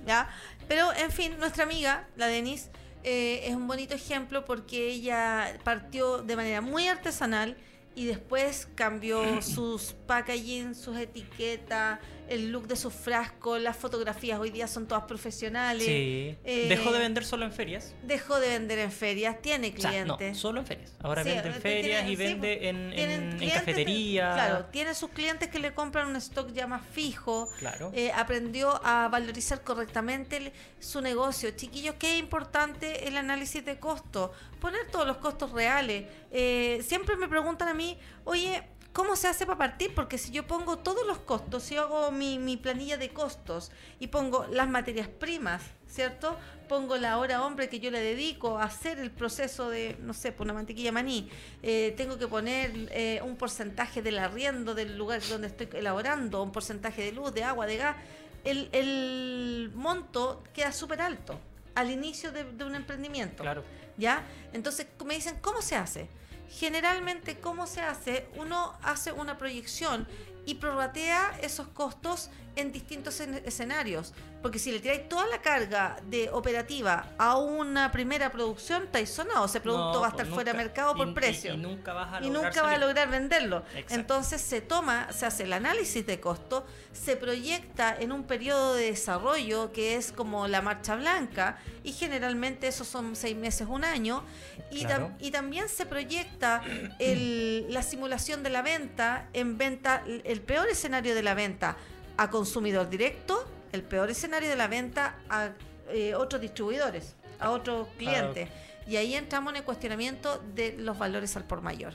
[0.05, 0.29] ¿Ya?
[0.67, 2.69] Pero, en fin, nuestra amiga, la Denise,
[3.09, 7.55] eh, es un bonito ejemplo porque ella partió de manera muy artesanal
[7.95, 14.49] y después cambió sus packaging, sus etiquetas, el look de sus frascos, las fotografías hoy
[14.51, 15.83] día son todas profesionales.
[15.85, 16.35] Sí.
[16.43, 17.93] eh, Dejó de vender solo en ferias.
[18.03, 20.37] Dejó de vender en ferias, tiene O sea, no, clientes.
[20.39, 20.93] solo en ferias.
[20.99, 24.33] Ahora Sí, vende en ferias y sí, vende en, en- en clientes, cafetería.
[24.33, 27.49] Claro, tiene sus clientes que le compran un stock ya más fijo.
[27.59, 27.91] Claro.
[27.93, 31.51] Eh, aprendió a valorizar correctamente el- su negocio.
[31.51, 34.31] Chiquillos, qué importante el análisis de costo.
[34.59, 36.05] Poner todos los costos reales.
[36.31, 38.63] Eh, siempre me preguntan a mí, oye,
[38.97, 39.93] ¿cómo se hace para partir?
[39.93, 43.71] Porque si yo pongo todos los costos, si yo hago mi, mi planilla de costos
[43.99, 46.35] y pongo las materias primas, ¿cierto?
[46.67, 50.31] Pongo la hora hombre que yo le dedico a hacer el proceso de, no sé,
[50.31, 51.29] por una mantequilla maní.
[51.61, 56.51] Eh, tengo que poner eh, un porcentaje del arriendo del lugar donde estoy elaborando, un
[56.51, 57.97] porcentaje de luz, de agua, de gas.
[58.43, 61.39] El, el monto queda súper alto
[61.75, 63.43] al inicio de, de un emprendimiento.
[63.43, 63.63] Claro.
[63.95, 64.25] ¿Ya?
[64.53, 66.09] Entonces me dicen, ¿cómo se hace?
[66.49, 68.27] Generalmente, ¿cómo se hace?
[68.35, 70.07] Uno hace una proyección
[70.45, 74.13] y prorratea esos costos en distintos en- escenarios.
[74.41, 79.45] Porque si le tiráis toda la carga de operativa a una primera producción, estáis sonado.
[79.45, 81.93] Ese producto No, va a pues estar fuera de mercado por Y- precio Y, nunca
[81.93, 83.63] vas a y lograr nunca va a lograr venderlo.
[83.73, 83.93] Exacto.
[83.95, 88.85] Entonces se toma, se hace el análisis de costo, se proyecta en un periodo de
[88.91, 94.23] desarrollo que es como la marcha blanca y generalmente esos son seis meses, un año.
[94.71, 96.61] Y, tam- y también se proyecta
[96.99, 101.75] el- la simulación de la venta en venta, el peor escenario de la venta
[102.17, 105.51] a consumidor directo, el peor escenario de la venta a
[105.89, 108.49] eh, otros distribuidores, a otros clientes.
[108.87, 111.93] Y ahí entramos en el cuestionamiento de los valores al por mayor.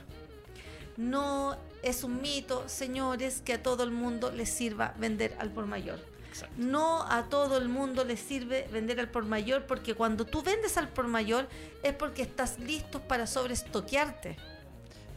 [0.95, 5.65] No es un mito, señores, que a todo el mundo les sirva vender al por
[5.65, 5.99] mayor.
[6.29, 6.55] Exacto.
[6.57, 10.77] No a todo el mundo le sirve vender al por mayor porque cuando tú vendes
[10.77, 11.47] al por mayor
[11.83, 14.37] es porque estás listo para sobreestoquearte.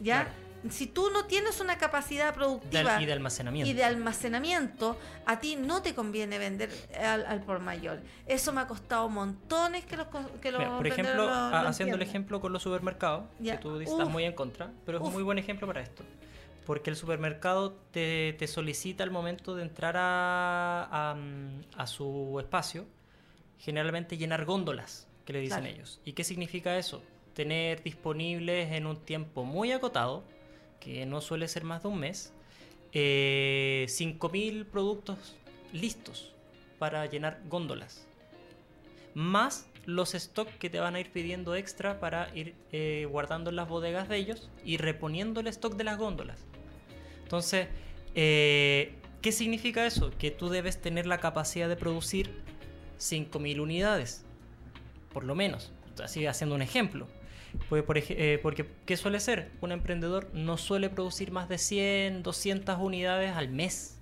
[0.01, 0.25] ¿Ya?
[0.25, 0.46] Claro.
[0.71, 3.71] Si tú no tienes una capacidad productiva y de almacenamiento.
[3.71, 8.01] y de almacenamiento, a ti no te conviene vender al, al por mayor.
[8.27, 10.07] Eso me ha costado montones que los,
[10.41, 13.57] que los Mira, por ejemplo, lo- a- lo haciendo el ejemplo con los supermercados, Ya.
[13.57, 14.13] que tú estás Uf.
[14.13, 15.09] muy en contra, pero es Uf.
[15.09, 16.03] un muy buen ejemplo para esto.
[16.67, 21.17] Porque el supermercado te, te solicita al momento de entrar a, a,
[21.77, 22.87] a su espacio,
[23.59, 25.75] generalmente llenar góndolas, que le dicen Claro.
[25.75, 26.01] ellos.
[26.05, 27.03] ¿Y qué significa eso?
[27.35, 30.25] Tener disponibles en un tiempo muy acotado,
[30.81, 32.33] que no suele ser más de un mes,
[32.93, 35.37] eh, 5.000 productos
[35.73, 36.33] listos
[36.79, 38.07] para llenar góndolas.
[39.15, 43.57] Más los stocks que te van a ir pidiendo extra para ir eh, guardando en
[43.57, 46.45] las bodegas de ellos y reponiendo el stock de las góndolas.
[47.23, 47.69] Entonces,
[48.15, 50.11] eh, ¿qué significa eso?
[50.19, 52.31] Que tú debes tener la capacidad de producir
[52.99, 54.25] 5.000 unidades,
[55.13, 55.73] por lo menos.
[56.03, 57.09] Así haciendo un ejemplo.
[57.69, 59.51] Pues, por eh, porque, ¿qué suele ser?
[59.61, 63.99] Un emprendedor no suele producir más de 100, 200 unidades al mes.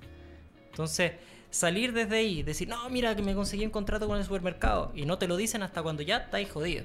[0.71, 1.13] Entonces,
[1.51, 5.07] salir desde ahí, decir, no, mira que me conseguí un contrato con el supermercado, y
[5.07, 6.85] no te lo dicen hasta cuando ya estáis jodido.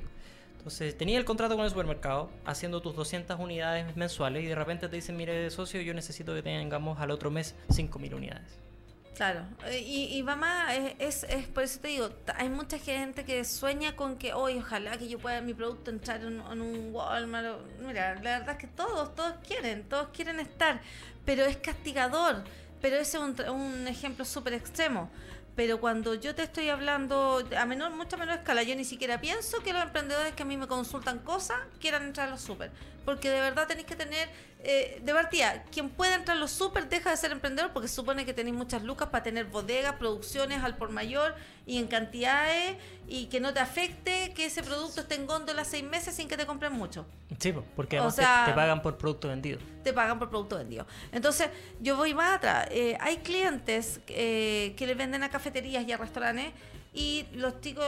[0.57, 4.87] Entonces, tenía el contrato con el supermercado, haciendo tus 200 unidades mensuales, y de repente
[4.87, 8.68] te dicen, mire, socio, yo necesito que tengamos al otro mes 5.000 unidades.
[9.15, 13.25] Claro, eh, y, y mamá, es, es, es por eso te digo, hay mucha gente
[13.25, 16.93] que sueña con que, hoy ojalá que yo pueda mi producto entrar en, en un
[16.93, 17.59] Walmart.
[17.81, 20.81] Mira, la verdad es que todos, todos quieren, todos quieren estar,
[21.25, 22.43] pero es castigador.
[22.81, 25.11] Pero ese es un, un ejemplo súper extremo.
[25.55, 29.61] Pero cuando yo te estoy hablando a menor, mucha menor escala, yo ni siquiera pienso
[29.61, 32.71] que los emprendedores que a mí me consultan cosas quieran entrar a los súper.
[33.09, 34.29] Porque de verdad tenéis que tener
[34.61, 38.23] eh, de partida, quien pueda entrar a los super deja de ser emprendedor porque supone
[38.23, 41.33] que tenéis muchas lucas para tener bodegas, producciones al por mayor
[41.65, 42.75] y en cantidades
[43.07, 46.37] y que no te afecte que ese producto esté en góndola seis meses sin que
[46.37, 47.07] te compren mucho.
[47.39, 49.57] Sí, po, porque O además te- pagan por producto vendido.
[49.83, 50.85] Te pagan por producto vendido.
[51.11, 52.67] Entonces, yo voy más atrás.
[52.69, 56.51] Eh, hay clientes eh, que le venden a cafeterías y a restaurantes
[56.91, 57.85] y los chicos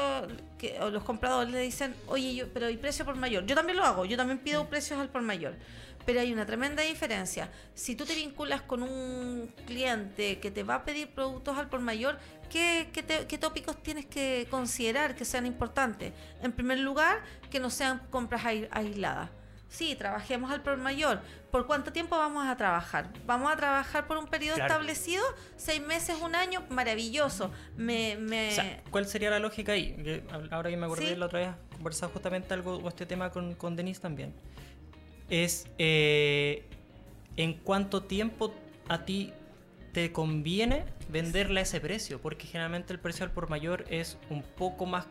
[0.60, 3.46] que, o los compradores le dicen, oye, yo, pero ¿y precio por mayor?
[3.48, 5.56] Yo también lo hago, yo también pido precios al por mayor.
[6.06, 7.52] Pero hay una tremenda diferencia.
[7.76, 11.80] Si tú te vinculas con un cliente que te va a pedir productos al por
[11.80, 12.18] mayor,
[12.50, 16.12] ¿qué, qué te- qué tópicos tienes que considerar que sean importantes?
[16.42, 17.22] En primer lugar,
[17.52, 19.30] que no sean compras ai- aisladas.
[19.70, 21.22] Sí, trabajemos al por mayor.
[21.52, 23.08] ¿Por cuánto tiempo vamos a trabajar?
[23.26, 24.74] ¿Vamos a trabajar por un periodo Claro.
[24.74, 25.24] establecido?
[25.56, 26.66] ¿Seis meses, un año?
[26.70, 27.52] Maravilloso.
[27.78, 28.50] Me, me...
[28.50, 30.24] O sea, ¿cuál sería la lógica ahí?
[30.52, 31.16] Ahora que me acordé Sí.
[31.16, 34.34] la otra vez, conversaba justamente algo o este tema con, con Denise también.
[35.32, 36.64] Es eh,
[37.38, 38.54] en cuánto tiempo
[38.90, 39.34] a ti
[39.94, 44.44] te conviene venderle a ese precio, porque generalmente el precio al por mayor es un
[44.44, 45.08] poco más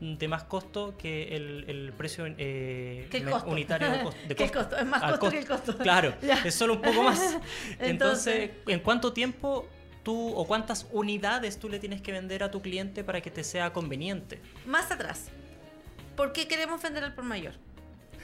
[0.00, 3.50] de más costo que el, el precio eh, el costo.
[3.50, 4.20] unitario de, costo.
[4.52, 5.76] costo, es más costo que el costo.
[5.82, 6.40] Claro, Ya.
[6.44, 7.18] es solo un poco más.
[7.80, 9.68] Entonces- Entonces, ¿en cuánto tiempo
[10.04, 13.42] tú o cuántas unidades tú le tienes que vender a tu cliente para que te
[13.42, 14.40] sea conveniente?
[14.66, 15.30] Más atrás.
[16.16, 17.54] ¿Por qué queremos vender al por mayor?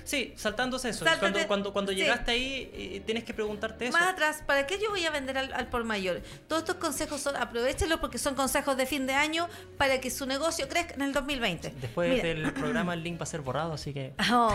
[0.05, 1.05] Sí, saltándose eso.
[1.05, 1.99] Sáltate- Cuando, cuando, cuando sí.
[1.99, 3.97] llegaste ahí, eh, tienes que preguntarte eso.
[3.99, 6.21] Más atrás, ¿para qué yo voy a vender al, al por mayor?
[6.47, 10.27] Todos estos consejos son, aprovechenlos porque son consejos de fin de año para que su
[10.27, 11.71] negocio crezca en el 2020.
[11.81, 12.23] Después Mira.
[12.23, 14.12] del programa el link va a ser borrado, así que...
[14.33, 14.55] Oh,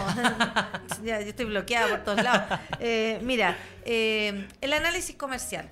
[1.04, 2.60] ya, yo estoy bloqueada por todos lados.
[2.80, 5.70] Eh, mira, eh, el análisis comercial.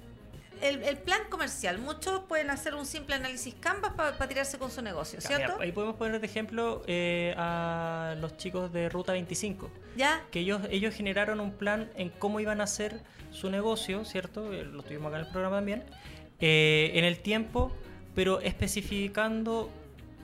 [0.62, 1.78] El, el plan comercial.
[1.80, 5.62] Muchos pueden hacer un simple análisis Canvas para tirarse con su negocio, Mira, ¿cierto?
[5.62, 9.70] ahí podemos poner de ejemplo eh, a los chicos de Ruta 25.
[9.96, 10.22] ¿Ya?
[10.32, 14.54] que ellos, ellos generaron un plan en cómo iban a hacer su negocio, ¿cierto?
[14.54, 15.84] Eh, Lo tuvimos acá en el programa también.
[16.40, 17.72] eh, en el tiempo,
[18.16, 19.70] pero especificando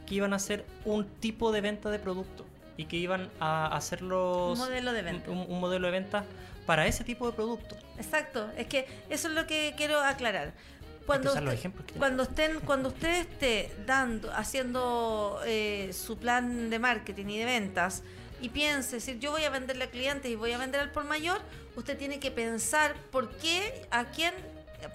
[0.06, 2.46] que iban a hacer un tipo de venta de producto
[2.78, 5.32] y que iban a hacerlos Un modelo de venta.
[5.32, 6.26] un, un modelo de venta
[6.65, 7.76] para ese tipo de producto.
[7.97, 10.54] Exacto, es que eso es lo que quiero aclarar.
[11.06, 16.17] Cuando, usar los usted- ejemplos que cuando estén, cuando usted esté dando, haciendo eh, su
[16.17, 18.04] plan de marketing y de ventas
[18.41, 21.04] y piense, decir, yo voy a venderle a clientes y voy a vender al por
[21.04, 21.41] mayor,
[21.76, 24.34] usted tiene que pensar por qué, a quién,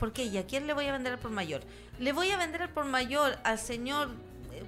[0.00, 1.60] por qué y a quién le voy a vender al por mayor.
[1.98, 4.10] Le voy a vender al por mayor al señor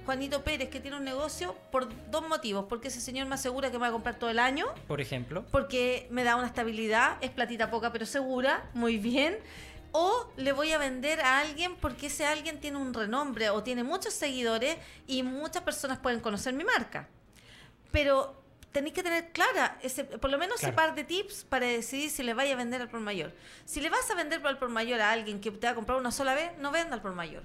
[0.05, 3.77] Juanito Pérez que tiene un negocio por dos motivos, porque ese señor me asegura que
[3.77, 7.29] me va a comprar todo el año Por ejemplo, porque me da una estabilidad, es
[7.31, 9.37] platita poca pero segura, muy bien.
[9.93, 13.83] O le voy a vender a alguien porque ese alguien tiene un renombre o tiene
[13.83, 17.09] muchos seguidores y muchas personas pueden conocer mi marca.
[17.91, 20.75] Pero tenéis que tener clara, ese, por lo menos ese Claro.
[20.77, 23.33] par de tips para decidir si le vaya a vender al por mayor.
[23.65, 25.97] Si le vas a vender al por mayor a alguien que te va a comprar
[25.97, 27.43] una sola vez, no venda al por mayor.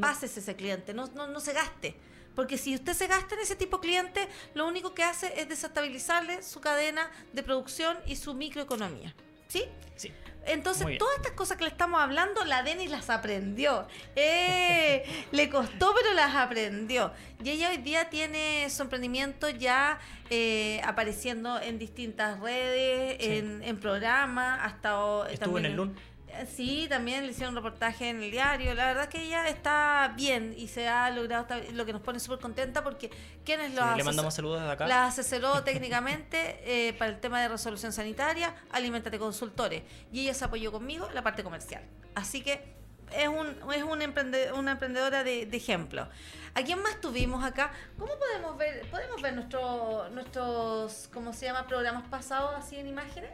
[0.00, 1.96] Pásese ese cliente, no, no, no se gaste.
[2.34, 5.48] Porque si usted se gasta en ese tipo de cliente, lo único que hace es
[5.48, 9.14] desestabilizarle su cadena de producción y su microeconomía.
[9.48, 9.64] ¿Sí?
[9.96, 10.12] sí.
[10.46, 13.86] Entonces, todas estas cosas que le estamos hablando, la Denis las aprendió.
[14.16, 17.12] Eh, le costó, pero las aprendió.
[17.42, 19.98] Y ella hoy día tiene su emprendimiento ya
[20.30, 23.26] eh, apareciendo en distintas redes, Sí.
[23.38, 25.96] en, en programas, hasta o- Estuvo en también el LUN.
[26.54, 28.74] Sí, también le hicieron un reportaje en el diario.
[28.74, 32.38] La verdad que ella está bien y se ha logrado, lo que nos pone súper
[32.38, 33.10] contenta porque
[33.44, 34.86] quienes Sí, lo le mandamos saludos desde acá.
[34.86, 39.82] la asesoró técnicamente eh, para el tema de resolución sanitaria, Alimentate Consultores.
[40.12, 41.82] Y ella se apoyó conmigo en la parte comercial.
[42.14, 42.76] Así que
[43.12, 46.08] es, un, es un emprende- una emprendedora de, de ejemplo.
[46.54, 47.72] ¿A quién más tuvimos acá?
[47.98, 51.66] ¿Cómo podemos ver podemos ver nuestro, nuestros, ¿cómo se llama?
[51.66, 53.30] Programas pasados así en imágenes?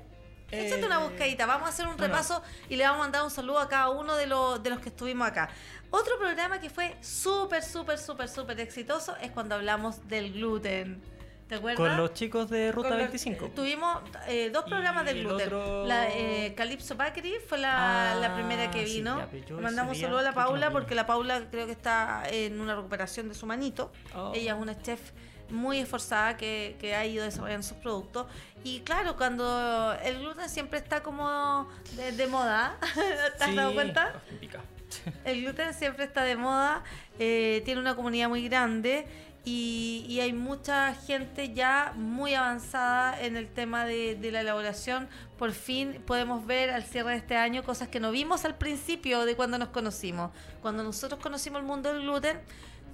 [0.61, 2.07] Échate una Eh, buscadita, vamos a hacer un bueno.
[2.14, 4.81] repaso y le vamos a mandar un saludo a cada uno de los, de los
[4.81, 5.49] que estuvimos acá.
[5.90, 11.01] Otro programa que fue súper, súper, súper, súper exitoso es cuando hablamos del gluten.
[11.49, 11.77] ¿Te acuerdas?
[11.87, 13.45] Con los chicos de Ruta Con los- 25.
[13.45, 15.47] eh, tuvimos eh, dos programas del el gluten.
[15.49, 19.21] otro- La eh, Calypso Bakery fue la, Ah, la primera que sí, vino.
[19.47, 22.75] yo Le Mandamos saludo a la Paula porque la Paula creo que está en una
[22.75, 23.93] recuperación de su manito.
[24.17, 24.33] Oh.
[24.35, 25.01] Ella es una chef
[25.50, 28.26] muy esforzada que, que ha ido desarrollando sus productos.
[28.62, 32.76] Y claro, cuando el gluten siempre está como de, de moda,
[33.38, 33.57] ¿te has Sí.
[33.57, 34.12] dado cuenta?
[35.24, 36.85] El gluten siempre está de moda,
[37.18, 39.07] eh, tiene una comunidad muy grande
[39.44, 45.09] y, y hay mucha gente ya muy avanzada en el tema de, de la elaboración.
[45.37, 49.24] Por fin podemos ver al cierre de este año cosas que no vimos al principio
[49.24, 50.30] de cuando nos conocimos.
[50.62, 52.40] Cuando nosotros conocimos el mundo del gluten,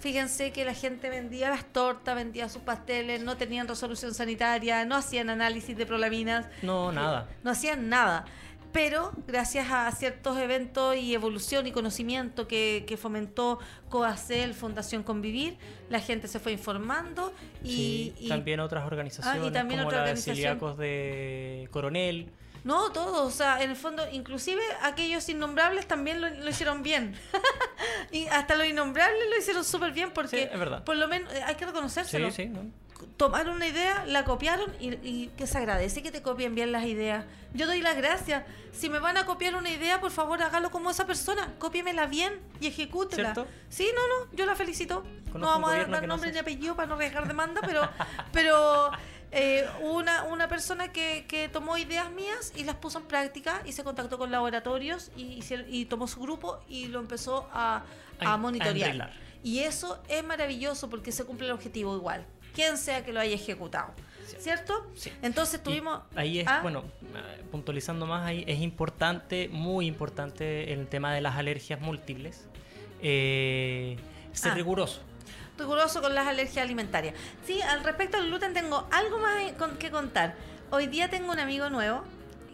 [0.00, 4.96] Fíjense que la gente vendía las tortas, vendía sus pasteles, no tenían resolución sanitaria, no
[4.96, 6.46] hacían análisis de prolaminas.
[6.62, 7.28] No, nada.
[7.44, 8.24] No hacían nada.
[8.72, 13.58] Pero gracias a ciertos eventos y evolución y conocimiento que, que fomentó
[13.88, 15.58] COACEL, Fundación Convivir,
[15.88, 17.32] la gente se fue informando
[17.64, 17.68] y...
[17.68, 20.36] Sí, y- también otras organizaciones Ah, y también como otra la de organización.
[20.36, 22.30] celíacos de Coronel.
[22.64, 27.16] No, todos, o sea, en el fondo, inclusive aquellos innombrables también lo, lo hicieron bien.
[28.12, 30.84] y hasta los innombrables lo hicieron súper bien porque, Sí, es verdad.
[30.84, 32.30] por lo menos, eh, hay que Sí, reconocérselo.
[32.30, 32.60] sí, ¿no?
[33.16, 36.84] Tomaron una idea, la copiaron y, y que se agradece que te copien bien las
[36.84, 37.24] ideas.
[37.54, 38.44] Yo doy las gracias.
[38.72, 41.54] Si me van a copiar una idea, por favor, hágalo como esa persona.
[41.58, 43.32] Cópiemela bien y ejecútela.
[43.34, 43.50] ¿Cierto?
[43.70, 45.02] Sí, no, no, yo la felicito.
[45.32, 47.60] Conozco no vamos a dar que no nombre hace ni apellido para no arriesgar demanda,
[47.64, 47.88] pero,
[48.32, 48.90] pero
[49.32, 53.72] eh, una, una persona que, que tomó ideas mías y las puso en práctica y
[53.72, 57.84] se contactó con laboratorios y, hicieron- y tomó su grupo y lo empezó a,
[58.20, 59.12] a monitorear.
[59.42, 63.34] y eso es maravilloso porque se cumple el objetivo igual, quien sea que lo haya
[63.34, 63.92] ejecutado.
[64.38, 64.86] ¿Cierto?
[64.94, 65.10] Sí.
[65.22, 66.02] Entonces Y tuvimos...
[66.14, 66.84] ahí es, Ah, bueno,
[67.50, 72.46] puntualizando más, ahí es importante, muy importante el tema de las alergias múltiples.
[73.02, 73.96] Eh,
[74.32, 74.54] ser Ah.
[74.54, 75.00] riguroso.
[75.60, 77.14] Riguroso con las alergias alimentarias.
[77.44, 80.34] Sí, al respecto al gluten tengo algo más que contar.
[80.70, 82.02] Hoy día tengo un amigo nuevo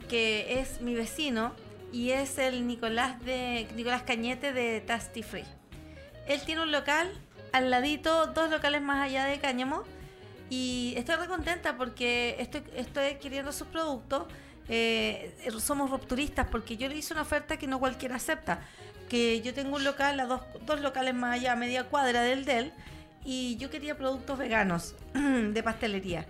[0.08, 1.52] que es mi vecino
[1.92, 5.44] y es el Nicolás de Nicolás Cañete de Tasty Free.
[6.26, 7.12] Él tiene un local
[7.52, 9.84] al ladito, dos locales más allá de Cáñamo
[10.50, 14.24] y estoy re contenta porque estoy, estoy adquiriendo sus productos.
[14.68, 18.60] Eh, somos rupturistas porque yo le hice una oferta que no cualquiera acepta.
[19.08, 22.44] Que yo tengo un local a dos, dos locales más allá, a media cuadra del
[22.44, 22.72] DEL,
[23.26, 26.26] y yo quería productos veganos de pastelería.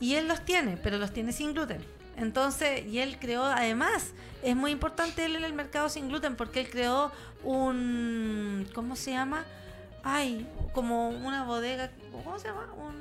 [0.00, 1.80] Y él los tiene, pero los tiene sin gluten.
[2.16, 6.60] Entonces, y él creó, además, es muy importante él en el mercado sin gluten porque
[6.60, 7.12] él creó
[7.44, 9.44] un, ¿cómo se llama?
[10.02, 11.90] Ay, como una bodega,
[12.24, 12.68] ¿cómo se llama?
[12.76, 12.94] Un,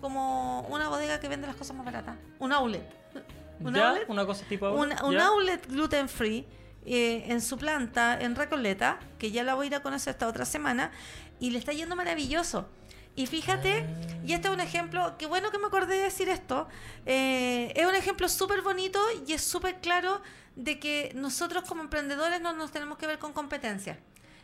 [0.00, 2.16] como una bodega que vende las cosas más baratas.
[2.40, 2.82] Un outlet.
[3.60, 3.90] ¿Un ¿Ya?
[3.90, 4.08] outlet?
[4.08, 4.68] Una cosa tipo...
[4.70, 6.44] un, un outlet gluten free
[6.88, 10.28] eh, en su planta en Recoleta, que ya la voy a ir a conocer esta
[10.28, 10.92] otra semana,
[11.40, 12.68] y le está yendo maravilloso.
[13.14, 13.86] Y fíjate,
[14.26, 16.68] y este es un ejemplo, qué bueno que me acordé de decir esto,
[17.06, 20.20] eh, es un ejemplo súper bonito y es súper claro
[20.54, 23.98] de que nosotros como emprendedores no nos tenemos que ver con competencia.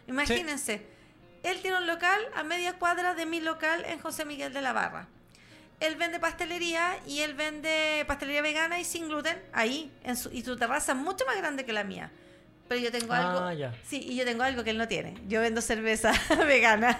[0.09, 0.87] Imagínense,
[1.43, 4.73] él tiene un local a media cuadra de mi local en José Miguel de la
[4.73, 5.09] Barra
[5.83, 10.43] él vende pastelería y él vende pastelería vegana y sin gluten ahí en su, y
[10.43, 12.11] su terraza es mucho más grande que la mía
[12.69, 13.75] pero yo tengo Ah, algo ya.
[13.85, 16.13] sí y yo tengo algo que él no tiene yo vendo cerveza
[16.47, 16.99] vegana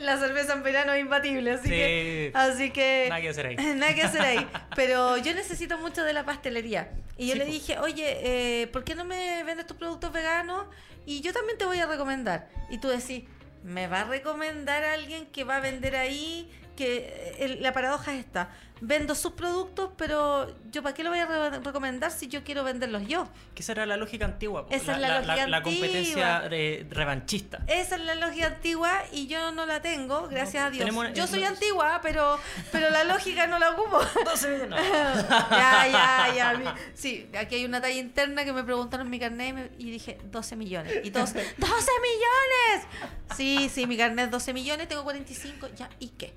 [0.00, 1.70] la cerveza en verano es imbatible así Sí.
[1.70, 3.56] que así que Nada que hacer ahí.
[3.76, 4.46] Nada que hacer ahí.
[4.76, 6.90] Pero yo necesito mucho de la pastelería.
[7.16, 8.18] Y yo Sí, le dije, oye,
[8.62, 10.66] eh, ¿por qué no me vendes tus productos veganos?
[11.06, 12.48] Y yo también te voy a recomendar.
[12.70, 13.24] Y tú decís,
[13.62, 16.50] ¿me va a recomendar a alguien que va a vender ahí?
[16.76, 18.50] Que eh, el- la paradoja es esta.
[18.82, 22.64] Vendo sus productos, pero yo ¿para qué lo voy a re- recomendar si yo quiero
[22.64, 23.28] venderlos yo?
[23.54, 24.66] Que esa era la lógica antigua.
[24.70, 25.62] Esa es la lógica la antigua.
[25.62, 27.60] competencia eh, revanchista.
[27.66, 31.14] Esa es la lógica antigua y yo no la tengo, gracias No, a Dios.
[31.14, 32.38] Yo soy antigua, pero,
[32.72, 34.00] pero la lógica no la ocupo.
[34.24, 34.76] 12 no.
[35.50, 36.74] ya, ya, ya.
[36.94, 40.18] Sí, aquí hay una talla interna que me preguntaron mi carnet y, me- y dije
[40.24, 40.94] 12 millones.
[41.04, 42.86] Y todos, ¡12 millones!
[43.36, 45.68] Sí, sí, mi carnet es 12 millones, tengo 45.
[45.76, 46.34] Ya, ¿y qué?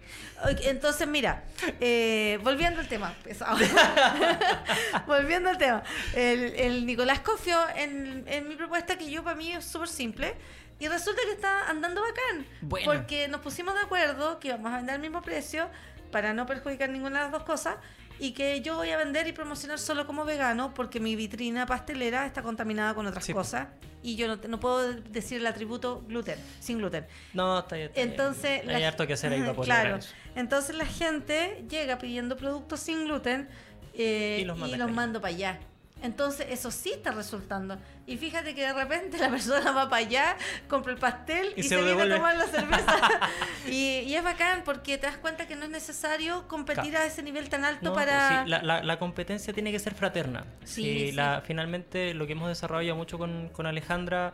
[0.63, 1.43] Entonces, mira,
[1.79, 3.57] eh, volviendo al tema, pesado.
[5.07, 5.83] volviendo al tema.
[6.15, 10.35] El, el Nicolás confió en, en mi propuesta que yo para mí es súper simple.
[10.79, 12.45] Y resulta que está andando bacán.
[12.61, 12.91] Bueno.
[12.91, 15.69] Porque nos pusimos de acuerdo que íbamos a vender al mismo precio
[16.11, 17.75] para no perjudicar ninguna de las dos cosas.
[18.19, 22.25] Y que yo voy a vender y promocionar solo como vegano porque mi vitrina pastelera
[22.25, 23.33] está contaminada con otras Sí.
[23.33, 23.67] cosas.
[24.01, 27.05] Y yo no, no puedo decir el atributo gluten, sin gluten.
[27.33, 27.87] No, está bien.
[27.87, 28.11] está bien.
[28.11, 29.99] Entonces, Hay la- harto que hacer ahí para poder claro.
[30.35, 33.49] Entonces la gente llega pidiendo productos sin gluten
[33.95, 35.59] eh, Y los y los mando para allá.
[36.03, 37.77] Entonces eso sí está resultando.
[38.05, 40.37] Y fíjate que de repente la persona va para allá,
[40.67, 42.99] compra el pastel y, Y se, se viene a tomar la cerveza.
[43.67, 47.05] y, y es bacán porque te das cuenta que no es necesario competir Claro.
[47.05, 48.43] a ese nivel tan alto No, para...
[48.43, 50.45] sí, la, la- la competencia tiene que ser fraterna.
[50.65, 51.11] Sí, Sí, sí.
[51.13, 54.33] La, finalmente lo que hemos desarrollado mucho con, con Alejandra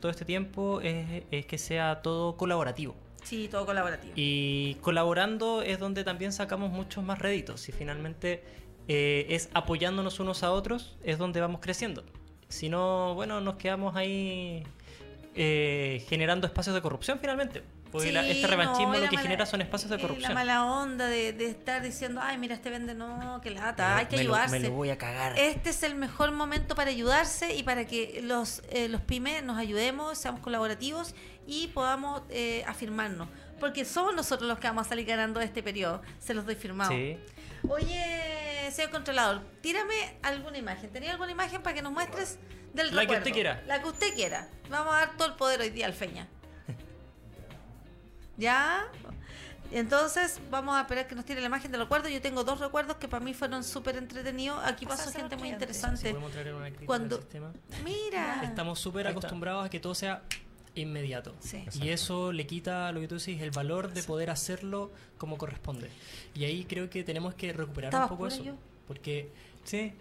[0.00, 2.96] todo este tiempo es, es que sea todo colaborativo.
[3.22, 4.12] Sí, todo colaborativo.
[4.16, 7.68] Y colaborando es donde también sacamos muchos más réditos.
[7.68, 8.42] Y finalmente
[8.88, 12.04] eh, es apoyándonos unos a otros, es donde vamos creciendo.
[12.48, 14.62] Si no, bueno, nos quedamos ahí
[15.34, 17.62] eh, generando espacios de corrupción finalmente.
[17.90, 20.28] Porque la- este revanchismo no, lo que mala- genera son espacios de corrupción.
[20.30, 24.06] La mala onda de, de estar diciendo, ay, mira, este vende, no, que lata, hay
[24.06, 24.58] que Me lo- ayudarse.
[24.58, 25.38] me lo voy a cagar.
[25.38, 29.58] Este es el mejor momento para ayudarse y para que los, eh, los pymes nos
[29.58, 31.14] ayudemos, seamos colaborativos
[31.46, 33.28] y podamos eh, afirmarnos.
[33.60, 36.90] Porque somos nosotros los que vamos a salir ganando este periodo, se los doy firmado.
[36.90, 37.16] Sí.
[37.68, 40.90] Oye, señor controlador, tírame alguna imagen.
[40.90, 42.38] ¿Tenía alguna imagen para que nos muestres
[42.72, 43.22] del La que recuerdo?
[43.22, 43.62] usted quiera.
[43.66, 44.48] La que usted quiera.
[44.70, 46.28] Vamos a dar todo el poder hoy día al Feña.
[48.36, 48.86] ¿Ya?
[49.70, 52.08] Entonces, vamos a esperar que nos tire la imagen del recuerdo.
[52.08, 54.62] Yo tengo dos recuerdos que para mí fueron súper entretenidos.
[54.64, 56.10] Aquí pasó gente muy interesante.
[56.10, 57.24] ¿Podemos traer una crítica Cuando-?
[57.82, 58.42] Mira.
[58.44, 60.22] Estamos súper acostumbrados a que todo sea
[60.74, 61.34] inmediato.
[61.40, 61.64] Sí.
[61.82, 65.88] Y eso le quita lo que tú decís, el valor de poder hacerlo como corresponde.
[66.34, 68.42] Y ahí creo que tenemos que recuperar un poco eso.
[68.42, 68.54] yo.
[68.88, 69.30] Porque,
[69.64, 69.92] Sí.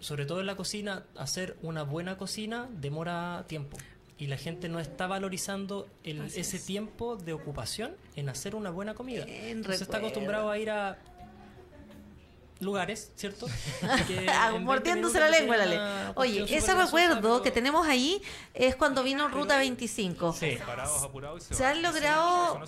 [0.00, 3.76] sobre todo en la cocina, hacer una buena cocina demora tiempo.
[4.18, 6.64] Y la gente no está valorizando el- ese es.
[6.64, 9.24] tiempo de ocupación en hacer una buena comida.
[9.28, 10.98] Entonces está acostumbrado a ir a
[12.60, 13.46] lugares, ¿cierto?
[14.06, 15.78] Que Ah, en 20 mordiéndose la lengua, la ley.
[16.14, 18.22] Oye, ese recuerdo que tenemos ahí
[18.54, 20.32] es cuando vino Ruta 25.
[20.32, 20.58] Sí.
[20.64, 22.60] Parados, apurados y se Se han logrado-.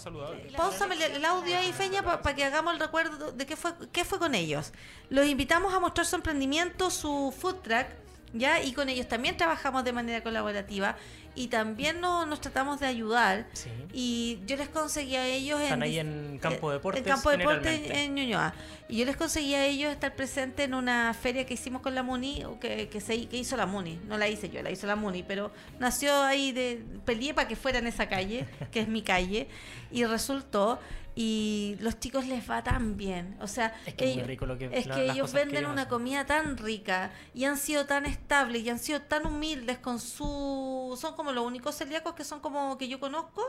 [0.57, 4.05] Páusame el, el audio ahí, Feña, para que hagamos el recuerdo de qué fue, qué
[4.05, 4.72] fue con ellos.
[5.11, 7.86] Los invitamos a mostrar su emprendimiento, su food truck,
[8.33, 8.62] ¿ya?
[8.62, 10.97] Y con ellos también trabajamos de manera colaborativa
[11.35, 13.47] y también no- nos tratamos de ayudar.
[13.53, 13.70] Sí.
[13.93, 17.81] Y yo les conseguí a ellos Están en, ahí en Campo Deportes, En Campo Deportes
[17.91, 18.55] en Ñuñoa.
[18.89, 22.03] Y yo les conseguí a ellos estar presentes en una feria que hicimos con la
[22.03, 24.01] Muni, o que, que, se, que hizo la Muni.
[24.09, 26.83] No la hice yo, la hizo la Muni, pero nació ahí de.
[27.05, 29.47] Peleé para que fuera en esa calle, que es mi calle,
[29.93, 30.79] y resultó.
[31.21, 33.37] Y los chicos les va tan bien.
[33.41, 35.31] O sea, Es que es muy ellos- rico lo que- es la- que las ellos
[35.33, 35.91] cosas que venden una hacen.
[35.91, 40.97] comida tan rica y han sido tan estables y han sido tan humildes con su.
[41.01, 43.43] Son como los únicos celíacos que son como que yo conozco,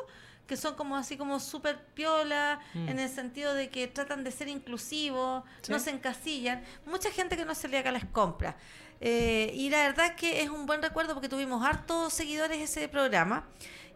[0.47, 2.89] que son como así como súper piola, Mm.
[2.89, 5.71] en el sentido de que tratan de ser inclusivos, Sí.
[5.71, 6.63] no se encasillan.
[6.87, 8.57] Mucha gente que no es celíaca les compra.
[8.99, 12.87] Eh, y la verdad es que es un buen recuerdo porque tuvimos hartos seguidores ese
[12.89, 13.47] programa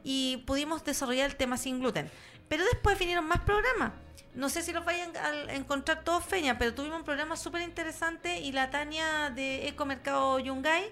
[0.03, 2.11] y pudimos desarrollar el tema sin gluten.
[2.53, 3.93] Pero después vinieron más programas.
[4.35, 8.41] No sé si los vayan a encontrar todos feña, pero tuvimos un programa súper interesante
[8.41, 10.83] y la Tania de Ecomercado Yungay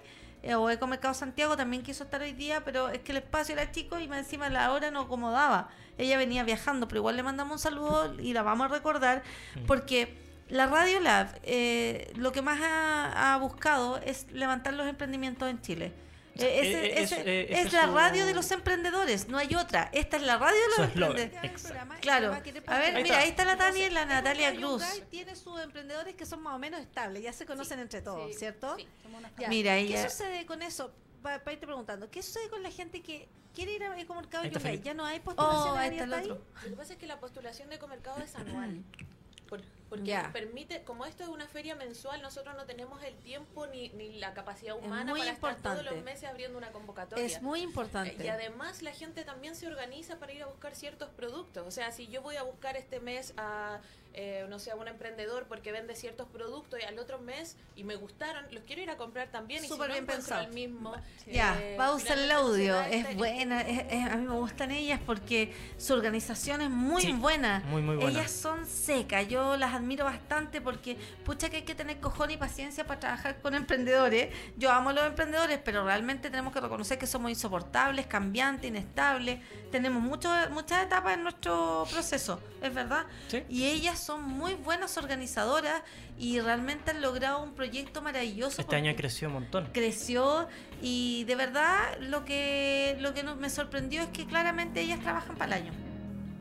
[0.42, 3.70] eh, o Ecomercado Santiago también quiso estar hoy día, pero es que el espacio era
[3.70, 5.68] chico y más encima la hora no acomodaba.
[5.98, 9.22] Ella venía viajando, pero igual le mandamos un saludo y la vamos a recordar
[9.68, 15.48] porque la Radio Lab eh, lo que más ha, ha buscado es levantar los emprendimientos
[15.48, 15.92] en Chile.
[16.34, 18.50] Eh, ese- Eh, eh, es- ese- eh, ese es es la su- radio de los
[18.50, 19.90] emprendedores, no hay otra.
[19.92, 21.62] Esta es la radio de los emprendedores.
[22.00, 22.32] Claro.
[22.66, 24.82] A ver, Ahí mira, ahí está la Tania y la Natalia Cruz.
[25.10, 28.38] tiene sus emprendedores que son más o menos estables, ya se conocen entre todos, Sí,
[28.38, 28.76] ¿cierto?
[28.76, 29.48] sí, somos una Ya.
[29.48, 30.92] Mira, ¿Qué ella- sucede con eso?
[31.22, 34.42] Para irte preguntando, ¿qué sucede con la gente que quiere ir a Ecomercado?
[34.42, 34.80] Felipe.
[34.82, 36.46] ¿Ya no hay postulaciones Oh, ahí está el abiertas otro.
[36.64, 38.82] Lo que pasa es que la postulación de Ecomercado es anual.
[39.48, 39.62] Por-
[39.98, 43.90] porque nos permite, como esto es una feria mensual, nosotros no tenemos el tiempo ni,
[43.90, 45.94] ni la capacidad Es humana muy para estar todos importante.
[45.96, 47.24] los meses abriendo una convocatoria.
[47.26, 48.24] Es muy Eh, importante.
[48.24, 51.66] Y además la gente también se organiza para ir a buscar ciertos productos.
[51.66, 53.80] O sea, si yo voy a buscar este mes a,
[54.14, 57.84] eh, no sé, a un emprendedor porque vende ciertos productos y al otro mes y
[57.84, 59.64] me gustaron, los quiero ir a comprar también.
[59.66, 60.40] Súper y si bien pensado.
[60.42, 60.94] al mismo.
[61.26, 62.74] Ya, eh, pausa el audio.
[62.74, 66.70] da Es este- buena, es- es- a mí me gustan ellas porque su organización es
[66.70, 67.60] muy Sí, buena.
[67.68, 68.10] muy, muy buena.
[68.10, 72.36] Ellas son secas, yo las admiro bastante porque, pucha, que hay que tener cojón y
[72.36, 74.34] paciencia para trabajar con emprendedores.
[74.58, 79.40] Yo amo a los emprendedores, pero realmente tenemos que reconocer que somos insoportables, cambiantes, inestables.
[79.70, 83.06] Tenemos mucho, muchas etapas en nuestro proceso, es verdad.
[83.28, 83.42] Sí.
[83.48, 85.82] Y ellas son muy buenas organizadoras
[86.18, 88.60] y realmente han logrado un proyecto maravilloso.
[88.60, 89.68] Este año creció un montón.
[89.72, 90.48] creció
[90.82, 95.56] y de verdad lo que lo que me sorprendió es que claramente ellas trabajan para
[95.56, 95.72] el año.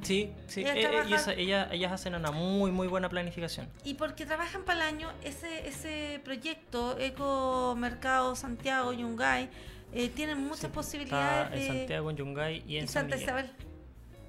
[0.03, 0.61] Sí, sí.
[0.61, 1.39] Ellas eh, trabajan-
[1.71, 3.69] ellas hacen una muy, muy buena planificación.
[3.83, 9.47] Y porque trabajan para el año, ese, ese proyecto, Eco Mercado Santiago, Yungay,
[9.93, 11.67] eh, tienen muchas Sí, posibilidades Está en de...
[11.79, 13.23] Santiago, en Yungay y en y San Santa Miguel.
[13.23, 13.51] Isabel.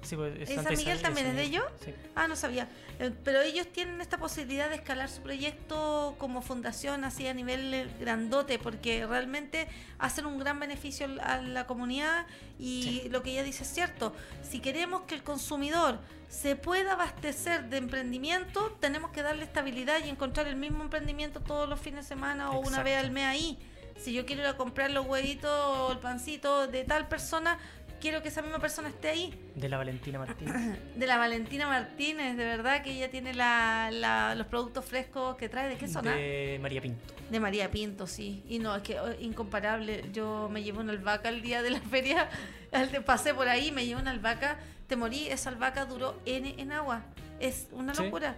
[0.03, 1.63] Sí, pues, ¿En Santa San Miguel también es de ellos?
[1.83, 1.93] Sí.
[2.15, 2.67] Ah, no sabía.
[2.99, 7.73] Eh, pero ellos tienen esta posibilidad de escalar su proyecto como fundación así a nivel
[7.73, 12.25] eh, grandote, porque realmente hacen un gran beneficio a la comunidad
[12.59, 14.13] y lo que ella dice es cierto.
[14.43, 15.99] Si queremos que el consumidor
[16.29, 21.69] se pueda abastecer de emprendimiento, tenemos que darle estabilidad y encontrar el mismo emprendimiento todos
[21.69, 23.59] los fines de semana o una vez al mes ahí.
[23.97, 27.59] Si yo quiero ir a comprar los huevitos o el pancito de tal persona,
[28.03, 30.77] quiero que esa misma persona esté ahí De la Valentina Martínez.
[30.95, 35.47] de la Valentina Martínez, de verdad que ella tiene la, la- los productos frescos que
[35.47, 35.69] trae.
[35.69, 36.11] ¿De qué zona?
[36.11, 36.17] De,
[36.51, 37.13] De María Pinto.
[37.39, 38.43] María Pinto, sí.
[38.49, 40.03] Y no, es que oh, incomparable.
[40.11, 42.29] Yo me llevo una albahaca el día de la feria,
[42.71, 44.59] de- pasé por ahí, me llevo una albahaca.
[44.87, 47.03] te morí, esa albahaca duró N en agua.
[47.39, 48.03] Es una Sí.
[48.03, 48.35] locura.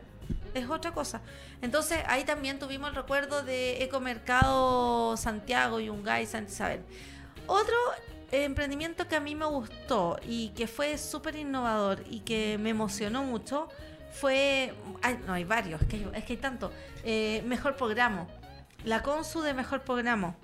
[0.54, 1.22] Es otra cosa.
[1.64, 6.82] Entonces ahí también tuvimos el recuerdo de Ecomercado Santiago, Yungay, San Isabel.
[7.48, 7.76] Otro
[8.32, 13.24] emprendimiento que a mí me gustó y que fue súper innovador y que me emocionó
[13.24, 13.70] mucho
[14.12, 14.74] fue.
[15.02, 16.72] ay, no, hay varios, es que hay, es que hay tanto.
[17.04, 18.28] Eh, Mejor Programa.
[18.84, 20.36] La Consu de Mejor Programa.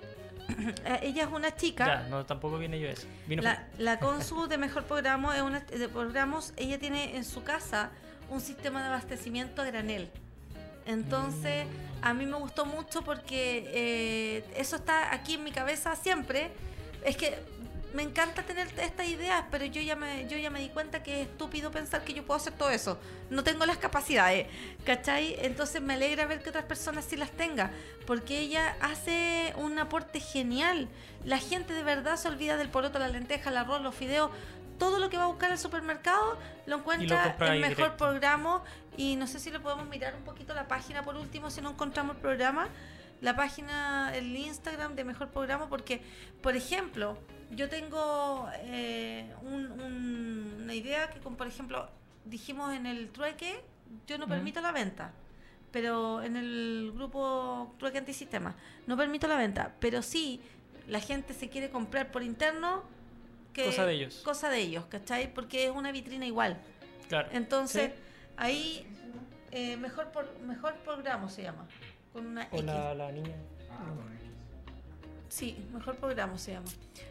[0.84, 1.86] Eh, Ella es una chica.
[1.86, 3.06] Ya, no, tampoco viene yo eso.
[3.26, 7.42] Vino La, la Consu de Mejor Programa es una de programas, ella tiene en su
[7.44, 7.90] casa
[8.28, 10.10] un sistema de abastecimiento a granel.
[10.84, 11.66] Entonces,
[12.02, 16.50] a mí me gustó mucho porque eh, eso está aquí en mi cabeza siempre.
[17.04, 17.38] Es que
[17.94, 21.22] me encanta tener estas ideas, pero yo ya me yo ya me di cuenta que
[21.22, 22.98] es estúpido pensar que yo puedo hacer todo eso.
[23.30, 24.46] No tengo las capacidades,
[24.84, 25.36] ¿cachai?
[25.40, 27.70] Entonces me alegra ver que otras personas sí las tengan,
[28.06, 30.88] porque ella hace un aporte genial.
[31.24, 34.30] La gente de verdad se olvida del poroto, la lenteja, el arroz, los fideos,
[34.78, 37.96] todo lo que va a buscar al supermercado lo encuentra compra en mejor directo.
[37.98, 38.64] programa
[38.96, 41.70] y no sé si lo podemos mirar un poquito la página por último si no
[41.70, 42.68] encontramos el programa
[43.22, 46.02] la página el Instagram de mejor programa porque
[46.42, 47.16] por ejemplo
[47.50, 51.88] yo tengo eh, un- un- una idea que con por ejemplo
[52.26, 53.60] dijimos en el trueque
[54.06, 55.12] yo no permito la venta
[55.70, 58.54] pero en el grupo trueque antisistema
[58.86, 60.40] no permito la venta pero sí
[60.88, 62.82] la gente se quiere comprar por interno
[63.52, 64.16] que Cosa de ellos.
[64.24, 65.32] cosa de ellos ¿cachai?
[65.32, 66.58] porque es una vitrina igual
[67.08, 67.28] Claro.
[67.32, 67.98] entonces, Sí.
[68.38, 68.86] ahí
[69.50, 71.68] eh, mejor por, mejor programa se llama.
[72.12, 72.64] Con una X.
[72.64, 73.34] la, la niña.
[75.28, 76.66] Sí, mejor programa se llama.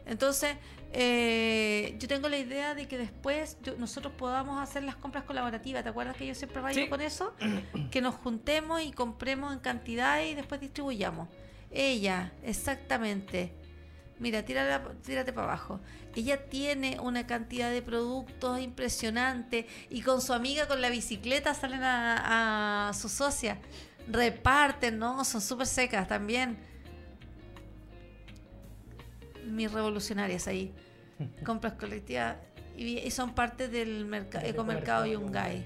[0.05, 0.55] Entonces,
[0.93, 5.81] eh, yo tengo la idea de que después yo- nosotros podamos hacer las compras colaborativas.
[5.83, 6.89] ¿Te acuerdas que yo siempre rayo Sí.
[6.89, 7.33] con eso?
[7.89, 11.29] que nos juntemos y compremos en cantidad y después distribuyamos.
[11.71, 13.53] Ella, exactamente.
[14.19, 15.79] Mira, tírala, tírate para abajo.
[16.15, 21.81] Ella tiene una cantidad de productos impresionante y con su amiga con la bicicleta salen
[21.81, 23.57] a, a su socia.
[24.11, 25.23] Reparten, ¿no?
[25.25, 26.57] Son súper secas también.
[29.45, 30.73] Mis revolucionarias ahí.
[31.45, 32.37] Compras colectivas
[32.77, 35.65] y, y son parte del merca- Del ecomercado ecomercado Yungay.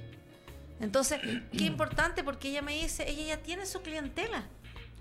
[0.81, 1.19] Entonces,
[1.57, 4.43] qué importante porque ella me dice, ella ya tiene su clientela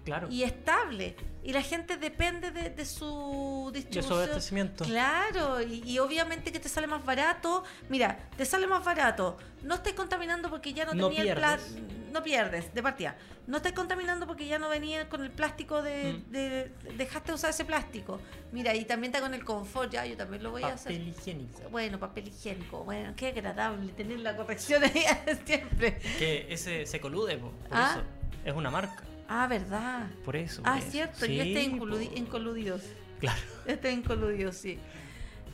[0.04, 0.28] Claro.
[0.30, 1.16] y estable.
[1.42, 4.18] Y la gente depende de, de su De su distribución.
[4.22, 4.84] abastecimiento.
[4.84, 7.64] Claro, y, y obviamente que te sale más barato.
[7.88, 9.38] Mira, te sale más barato.
[9.62, 11.86] No estés contaminando porque ya no, No tenía el plástico.
[12.14, 13.16] No pierdes, de partida.
[13.48, 16.30] No estés contaminando porque ya no venía con el plástico de, Mm.
[16.30, 18.20] de- Dejaste de usar ese plástico.
[18.52, 20.92] Mira, y también está con el confort, ya, yo también lo voy a hacer.
[20.92, 21.60] Papel higiénico.
[21.70, 22.84] Bueno, papel higiénico.
[22.84, 24.92] Bueno, qué agradable tener la corrección ahí
[25.44, 25.98] siempre.
[26.20, 27.96] Que ese se colude, po, por Ah.
[27.96, 28.02] eso.
[28.44, 29.02] Es una marca.
[29.28, 30.06] Ah, verdad.
[30.24, 30.62] Por eso.
[30.64, 30.90] Ah, por eso.
[30.92, 31.98] cierto, Sí, y este po.
[31.98, 32.82] en coludidos.
[33.18, 33.40] Claro.
[33.66, 34.78] Está incoludido, sí.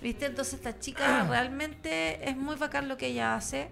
[0.02, 0.26] ¿Viste?
[0.26, 3.70] Entonces esta chica realmente es muy bacán lo que ella hace.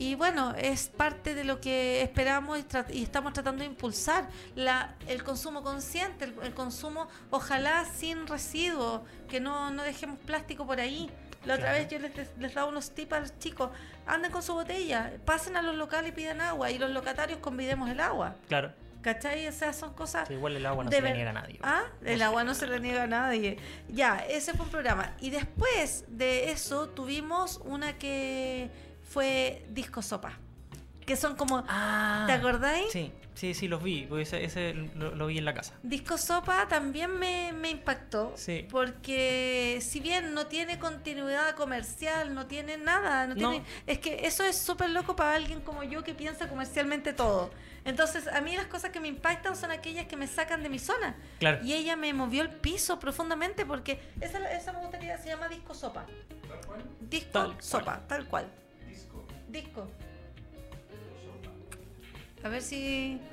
[0.00, 4.28] Y bueno, es parte de lo que esperamos y, tra- y estamos tratando de impulsar
[4.54, 10.64] la, el consumo consciente, el, el consumo ojalá sin residuos, que no, no dejemos plástico
[10.64, 11.10] por ahí.
[11.44, 11.78] La otra Claro.
[11.78, 13.70] vez yo les, les, daba unos tips a los chicos,
[14.06, 17.90] anden con su botella, pasen a los locales y pidan agua y los locatarios convidemos
[17.90, 18.36] el agua.
[18.46, 18.72] Claro.
[19.02, 19.48] ¿Cachai?
[19.48, 20.30] O sea, son cosas...
[20.30, 21.58] Igual el agua no se le ver- niega a nadie.
[21.62, 23.56] Ah, el agua no se le niega a nadie.
[23.88, 25.14] Ya, ese fue un programa.
[25.20, 28.70] Y después de eso tuvimos una que
[29.08, 30.32] fue Disco Sopa.
[31.06, 31.64] Que son como...
[31.68, 32.24] Ah.
[32.26, 32.92] ¿Te acordáis?
[32.92, 34.02] Sí, sí, sí, los vi.
[34.06, 35.72] porque ese ese lo, lo vi en la casa.
[35.82, 38.34] Disco Sopa también me, me impactó.
[38.36, 38.66] Sí.
[38.70, 43.50] Porque si bien no tiene continuidad comercial, no tiene nada, no No.
[43.52, 47.50] tiene, es que eso es súper loco para alguien como yo que piensa comercialmente todo.
[47.86, 50.78] Entonces, a mí las cosas que me impactan son aquellas que me sacan de mi
[50.78, 51.16] zona.
[51.38, 51.64] Claro.
[51.64, 55.72] Y ella me movió el piso profundamente porque esa, esa me gustaría, se llama disco
[55.72, 56.04] sopa.
[57.00, 57.62] Disco Tal cual.
[57.62, 58.46] sopa, tal cual.
[59.48, 59.88] Disco.
[62.42, 63.20] A ver si...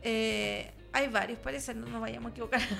[0.00, 2.60] Eh, hay varios, parece, no nos vayamos a equivocar.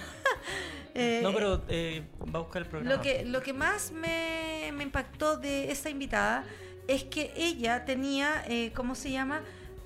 [0.94, 2.02] Eh, No, pero eh,
[2.34, 2.96] va a buscar el programa.
[2.96, 6.44] lo que, lo que más me, me impactó de esa invitada
[6.88, 9.42] es que ella tenía, eh, ¿cómo se llama?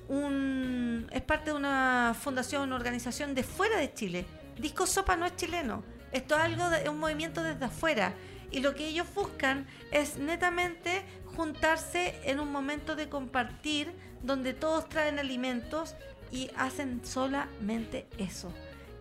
[0.09, 4.25] Un, es parte de una fundación, una organización de fuera de Chile.
[4.59, 5.83] Disco Sopa no es chileno.
[6.13, 8.15] Esto es algo de es un movimiento desde afuera.
[8.53, 11.03] Y lo que ellos buscan es netamente
[11.37, 13.93] juntarse en un momento de compartir
[14.23, 15.95] donde todos traen alimentos
[16.31, 18.53] y hacen solamente eso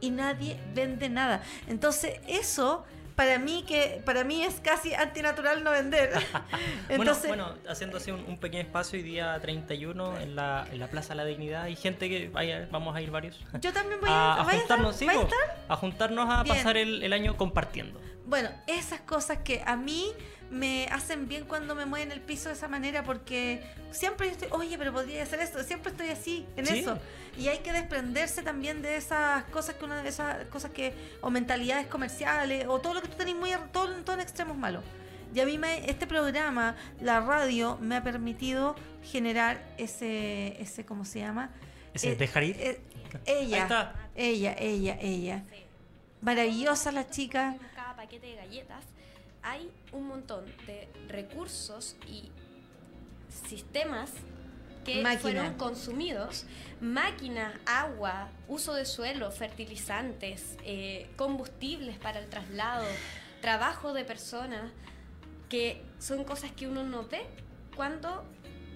[0.02, 1.43] y nadie vende nada.
[1.68, 2.84] Entonces, eso
[3.16, 6.12] para mí que para mí es casi antinatural no vender.
[6.89, 10.80] Entonces, bueno, bueno, haciendo así un, un pequeño espacio hoy día 31 en la, en
[10.80, 11.64] la Plaza La Dignidad.
[11.64, 13.39] Hay gente que vaya, vamos a ir varios.
[13.62, 14.78] yo también voy a, a, a ¿vaya a estar?
[14.78, 15.66] juntarnos, sí, ¿Vaya a estar?
[15.70, 16.56] a juntarnos a Bien.
[16.56, 18.02] pasar el, el año compartiendo.
[18.32, 20.05] Bueno, esas cosas que a mí
[20.49, 23.61] me hacen bien cuando me mueven el piso de esa manera porque
[23.91, 26.79] siempre yo estoy, oye, pero podría hacer esto, siempre estoy así en Sí.
[26.79, 26.97] eso.
[27.38, 31.29] Y hay que desprenderse también de esas cosas que una de esas cosas que o
[31.29, 34.86] mentalidades comerciales o todo lo que tú tenés muy todo, todo en extremos malos.
[35.36, 41.03] Y a mí me, este programa, la radio, me ha permitido generar ese, ese ¿cómo
[41.03, 41.49] se llama?
[41.93, 42.55] Ese Eh, dejar ir.
[42.61, 42.79] eh,
[43.25, 45.43] ella, ella, ella, ella.
[46.21, 47.55] Maravillosa la chica.
[48.02, 48.84] Paquete de galletas
[49.43, 52.32] hay un montón de recursos y
[53.30, 54.12] sistemas
[54.84, 55.22] que Máquina.
[55.22, 56.45] fueron consumidos,
[56.80, 62.86] máquinas, agua, uso de suelo, fertilizantes, eh, combustibles para el traslado,
[63.39, 64.72] trabajo de personas,
[65.47, 67.22] que son cosas que uno no ve
[67.76, 68.24] cuando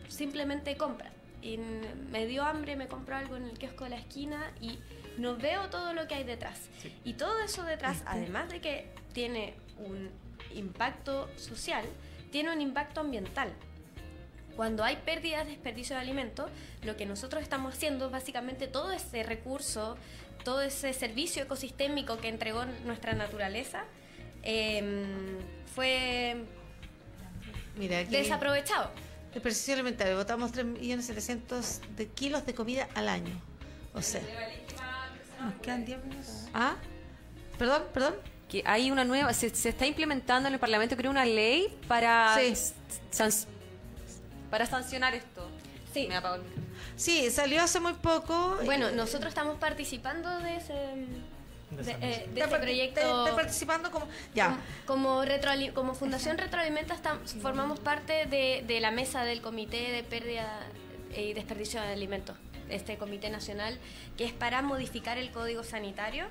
[0.08, 1.12] simplemente compra.
[1.42, 4.78] Y me dio hambre, me compró algo en el kiosco de la esquina y
[5.18, 6.60] no veo todo lo que hay detrás.
[7.04, 10.10] Y todo eso detrás, además de que tiene un
[10.54, 11.86] impacto social,
[12.32, 13.52] tiene un impacto ambiental.
[14.58, 16.52] Cuando hay pérdidas, desperdicio de alimentos,
[16.84, 19.98] lo que nosotros estamos haciendo es básicamente todo ese recurso,
[20.44, 23.86] todo ese servicio ecosistémico que entregó nuestra naturaleza,
[24.44, 25.40] em,
[25.74, 26.44] fue
[27.78, 28.92] Mira, aquí desaprovechado.
[29.34, 30.18] desperdicio alimentario.
[30.18, 33.34] Botamos 3.700.000 de kilos de comida al año.
[33.94, 34.22] O sea,
[35.42, 36.48] nos quedan 10 minutos.
[36.54, 36.76] ¿Ah?
[37.58, 37.84] ¿Perdón?
[37.94, 38.16] ¿Perdón?
[38.50, 42.36] Que hay una nueva, se, se está implementando en el Parlamento, creo, una ley para,
[42.40, 42.54] Sí.
[43.12, 43.32] san-
[44.50, 45.48] para sancionar esto.
[45.94, 46.08] Sí.
[46.08, 46.66] Me apagó el micrófono.
[46.96, 48.58] Sí, salió hace muy poco.
[48.66, 53.00] Bueno, nosotros estamos participando de ese, de, eh, de Está ese proyecto.
[53.02, 54.08] está- está participando como.
[54.34, 54.58] Ya.
[54.86, 60.04] Como, retroali- como Fundación Retroalimenta estam- formamos parte de, de la mesa del Comité de
[60.04, 60.60] Pérdida
[61.18, 62.38] y Desperdicio de Alimentos,
[62.70, 63.78] este Comité Nacional,
[64.18, 66.28] que es para modificar el Código Sanitario.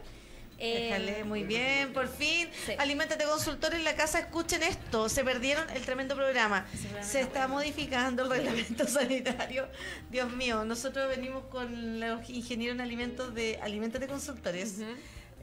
[0.64, 2.48] Eh, Déjale, muy bien, por fin.
[2.64, 2.72] Sí.
[2.78, 5.08] Aliméntate consultor en la casa, escuchen esto.
[5.08, 6.66] Se perdieron el tremendo programa.
[7.02, 9.68] Se está modificando el reglamento sanitario.
[10.10, 14.76] Dios mío, nosotros venimos con los ingenieros en alimentos de Alimentate Consultores,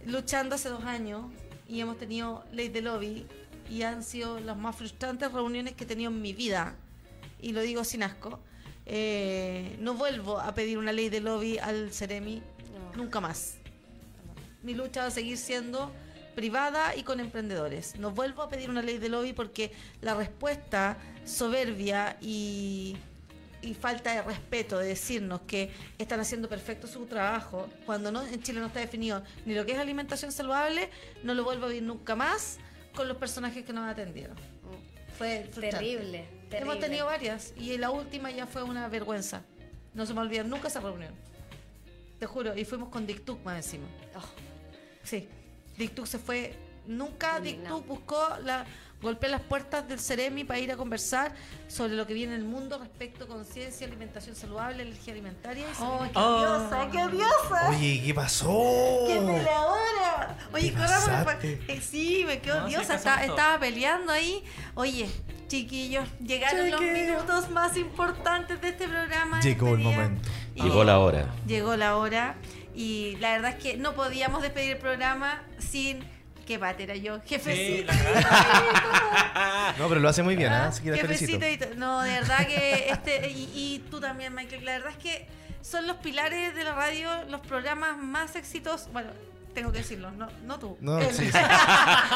[0.05, 1.25] luchando hace dos años
[1.67, 3.27] y hemos tenido ley de lobby
[3.69, 6.75] y han sido las más frustrantes reuniones que he tenido en mi vida.
[7.39, 8.39] Y lo digo sin asco.
[8.87, 12.41] Eh, no vuelvo a pedir una ley de lobby al Ceremi
[12.95, 13.03] No.
[13.03, 13.57] nunca más
[14.63, 15.91] mi lucha va a seguir siendo
[16.35, 17.97] privada y con emprendedores.
[17.97, 22.97] No vuelvo a pedir una ley de lobby porque la respuesta soberbia y,
[23.61, 28.41] y falta de respeto de decirnos que están haciendo perfecto su trabajo, cuando no en
[28.41, 30.89] Chile no está definido ni lo que es alimentación saludable,
[31.23, 32.57] no lo vuelvo a ver nunca más
[32.93, 34.35] con los personajes que nos atendieron.
[35.17, 35.49] Fue.
[35.53, 36.27] Terrible, terrible.
[36.51, 39.43] Hemos tenido varias y la última ya fue una vergüenza.
[39.93, 41.13] No se me olvida nunca esa reunión.
[42.19, 43.85] Te juro, y fuimos con Dictuc más encima.
[44.15, 44.50] Oh,
[45.03, 45.27] Sí,
[45.77, 46.55] Dictuc se fue.
[46.87, 47.39] Nunca.
[47.39, 48.65] Dictuc buscó la
[49.01, 51.33] golpear las puertas del Ceremi para ir a conversar
[51.67, 55.65] sobre lo que viene en el mundo respecto a conciencia, alimentación saludable, alergia alimentaria.
[55.67, 56.35] Y vino aquí, Oh.
[56.37, 56.89] odiosa!
[56.91, 57.69] ¡Qué odiosa!
[57.69, 58.63] Oye, ¿qué pasó?
[59.07, 60.37] ¡Qué peleadora!
[60.53, 64.43] Oye, ¿Te corramos eh, Sí, me quedo No, sí, pasamos Estaba, peleando ahí.
[64.75, 65.09] Oye,
[65.47, 69.41] chiquillos, llegaron los minutos más importantes de este programa.
[69.41, 69.97] Llegó este el día.
[69.97, 70.29] momento.
[70.55, 71.25] Y- Llegó la hora.
[71.47, 72.35] Llegó la hora
[72.75, 76.03] y la verdad es que no podíamos despedir el programa sin
[76.45, 77.91] que patera yo, jefecito.
[79.77, 80.67] No, pero lo hace muy bien, Ah, ¿ah?
[80.67, 84.65] Así que jefecito y no, de verdad que este y, y tú también, Michael.
[84.65, 85.27] La verdad es que
[85.61, 88.91] son los pilares de la radio, los programas más exitosos.
[88.91, 89.11] Bueno,
[89.53, 90.77] tengo que decirlo, no, no tú.
[90.81, 91.07] No, Él.
[91.13, 91.37] sí, sí.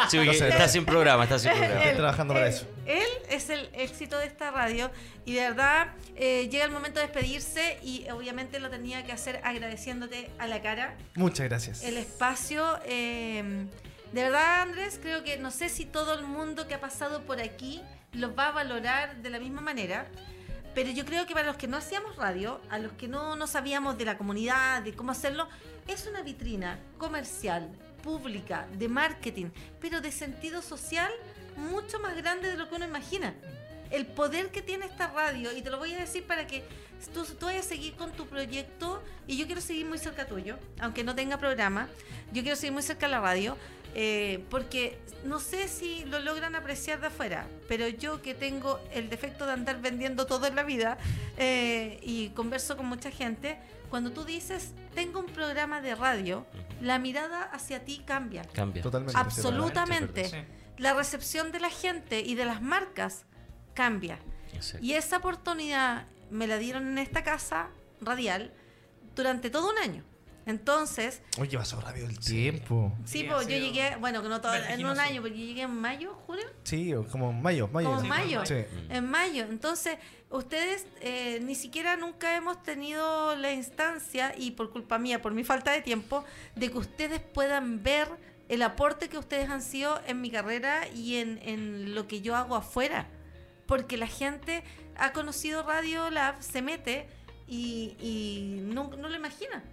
[0.09, 0.49] Sí, sé.
[0.49, 1.81] está sin programa, está sin programa.
[1.81, 2.67] Estoy trabajando para él- eso.
[2.85, 4.91] Él es el éxito de esta radio
[5.25, 9.39] y de verdad eh, llega el momento de despedirse y obviamente lo tenía que hacer
[9.43, 11.83] agradeciéndote a la cara Muchas gracias.
[11.83, 12.79] el espacio.
[12.85, 13.65] eh,
[14.13, 17.41] de verdad, Andrés, creo que no sé si todo el mundo que ha pasado por
[17.41, 17.81] aquí
[18.13, 20.05] los va a valorar de la misma manera.
[20.75, 23.47] Pero yo creo que para los que no hacíamos radio, a los que no, no
[23.47, 25.47] sabíamos de la comunidad, de cómo hacerlo,
[25.87, 27.69] es una vitrina comercial,
[28.03, 29.47] pública, de marketing,
[29.79, 31.11] pero de sentido social
[31.55, 33.33] mucho más grande de lo que uno imagina.
[33.89, 36.65] El poder que tiene esta radio, y te lo voy a decir para que
[37.13, 40.57] tú, tú vayas a seguir con tu proyecto, y yo quiero seguir muy cerca tuyo,
[40.81, 41.87] aunque no tenga programa,
[42.33, 43.55] yo quiero seguir muy cerca de la radio,
[43.97, 49.09] Eh, porque no sé si lo logran apreciar de afuera, pero yo que tengo el
[49.09, 50.97] defecto de andar vendiendo todo en la vida
[51.37, 53.57] eh, y converso con mucha gente,
[53.89, 56.45] cuando tú dices, tengo un programa de radio,
[56.81, 58.43] la mirada hacia ti cambia.
[58.53, 58.83] Cambia.
[58.83, 59.17] Totalmente.
[59.17, 60.25] Absolutamente.
[60.25, 60.37] Sí.
[60.77, 63.23] La recepción de la gente y de las marcas
[63.73, 64.19] cambia.
[64.53, 64.85] Exacto.
[64.85, 67.69] Y esa oportunidad me la dieron en esta casa
[68.01, 68.53] radial
[69.15, 70.03] durante todo un año.
[70.45, 72.93] Entonces, Oye, pasó rápido el tiempo.
[73.05, 75.61] sí, Sí, pues yo llegué, bueno, que no todo, en un año, porque yo llegué
[75.63, 77.87] en mayo, junio, Sí, o como en mayo, mayo.
[77.89, 78.09] como en Sí.
[78.09, 78.45] mayo.
[78.45, 78.65] Sí.
[78.89, 79.43] En mayo.
[79.45, 79.97] Entonces,
[80.29, 85.43] ustedes eh, ni siquiera nunca hemos tenido la instancia, y por culpa mía, por mi
[85.43, 86.23] falta de tiempo,
[86.55, 88.07] de que ustedes puedan ver
[88.47, 92.35] el aporte que ustedes han sido en mi carrera y en, en lo que yo
[92.35, 93.07] hago afuera.
[93.65, 94.63] Porque la gente
[94.95, 97.07] ha conocido Radio Lab, se mete
[97.47, 99.63] y, y no, no lo imagina.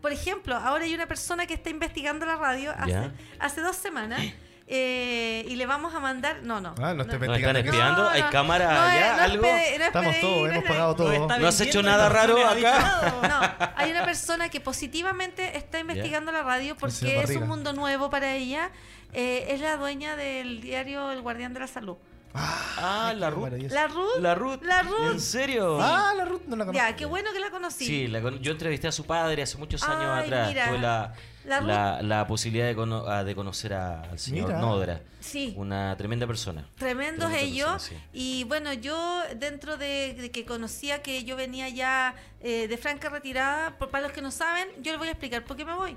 [0.00, 4.20] Por ejemplo, ahora hay una persona que está investigando la radio hace, hace dos semanas
[4.68, 6.42] eh, y le vamos a mandar...
[6.42, 6.74] No, no.
[6.80, 7.58] Ah, no estoy ¿Nos investigando.
[7.60, 8.08] están espiando?
[8.08, 9.06] ¿Hay cámara no es- allá?
[9.06, 9.42] no es ¿Algo?
[9.42, 11.38] no es Estamos PDI, todos, no hemos pagado todo.
[11.38, 13.20] ¿No has hecho nada raro no acá?
[13.28, 18.10] No, hay una persona que positivamente está investigando la radio porque es un mundo nuevo
[18.10, 18.70] para ella.
[19.12, 21.96] Eh, es la dueña del diario El Guardián de la Salud.
[22.34, 23.48] Ah, la Ruth.
[23.70, 24.18] La Ruth.
[24.20, 24.62] La Ruth.
[24.62, 25.12] La Ruth.
[25.12, 25.78] ¿En serio?
[25.80, 26.86] Ah, la Ruth no la conozco.
[26.86, 27.86] Ya, qué bueno que la conocí.
[27.86, 30.48] Sí, la con- yo entrevisté a su padre hace muchos años Ay, atrás.
[30.48, 31.14] mira, Tuve la,
[31.46, 34.60] la Ruth- la, la posibilidad de, cono- ah, de conocer a- al señor Mira.
[34.60, 35.00] Nodra.
[35.20, 35.54] Sí.
[35.56, 36.68] Una tremenda persona.
[36.76, 37.72] Tremendos Tremenda ellos.
[37.72, 38.06] persona, sí.
[38.12, 43.08] Y bueno, yo dentro de, de que conocía que yo venía ya eh, de franca
[43.08, 45.74] retirada, por, para los que no saben, yo les voy a explicar por qué me
[45.74, 45.96] voy.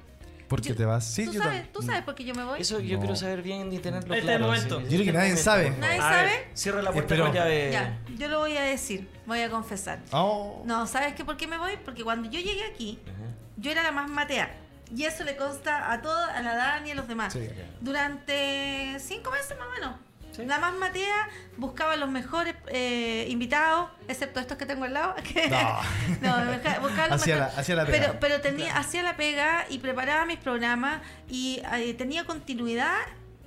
[0.49, 1.05] ¿Por qué Yo- te vas?
[1.05, 2.59] Sí, ¿Tú, yo sabes, ¿Tú sabes por qué yo me voy?
[2.59, 2.99] Eso yo No.
[3.01, 4.47] quiero saber bien y tenerlo Este claro.
[4.47, 4.79] momento.
[4.79, 4.83] sí.
[4.85, 5.69] Yo creo que nadie sabe.
[5.71, 6.23] ¿Nadie A sabe?
[6.23, 7.25] ver, Cierra la puerta Espero.
[7.27, 7.71] con llave.
[7.71, 9.99] Ya, yo lo voy a decir, voy a confesar.
[10.11, 10.63] Oh.
[10.65, 11.23] No, ¿sabes qué?
[11.23, 11.73] ¿Por qué me voy?
[11.85, 13.31] Porque cuando yo llegué aquí, Ajá.
[13.57, 14.51] yo era la más matea.
[14.95, 17.31] Y eso le consta a toda, a la Dani y a los demás.
[17.31, 17.47] Sí.
[17.79, 19.95] Durante cinco meses más o menos.
[20.37, 21.27] La más matea
[21.57, 25.15] buscaba los mejores eh, invitados, excepto estos que tengo al lado.
[25.33, 25.79] que- No.
[26.21, 27.59] no, busca- buscaba los Hacía la- mejores.
[27.59, 27.97] hacía la pega.
[28.07, 32.95] Pero, pero tenía, hacía la pega y preparaba mis programas y eh, tenía continuidad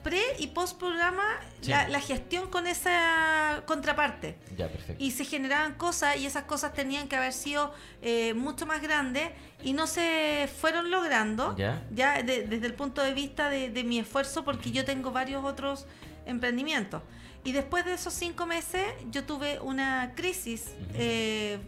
[0.03, 1.23] pre y post programa,
[1.61, 1.71] Sí.
[1.71, 5.01] la, la gestión con esa contraparte Ya, perfecto.
[5.03, 7.73] y se generaban cosas y esas cosas tenían que haber sido
[8.03, 9.31] eh, mucho más grandes
[9.63, 11.81] y no se fueron logrando Ya.
[11.93, 15.87] de- desde el punto de vista de, de mi esfuerzo porque yo tengo varios otros
[16.27, 17.03] emprendimientos
[17.45, 21.59] y después de esos cinco meses yo tuve una crisis eh,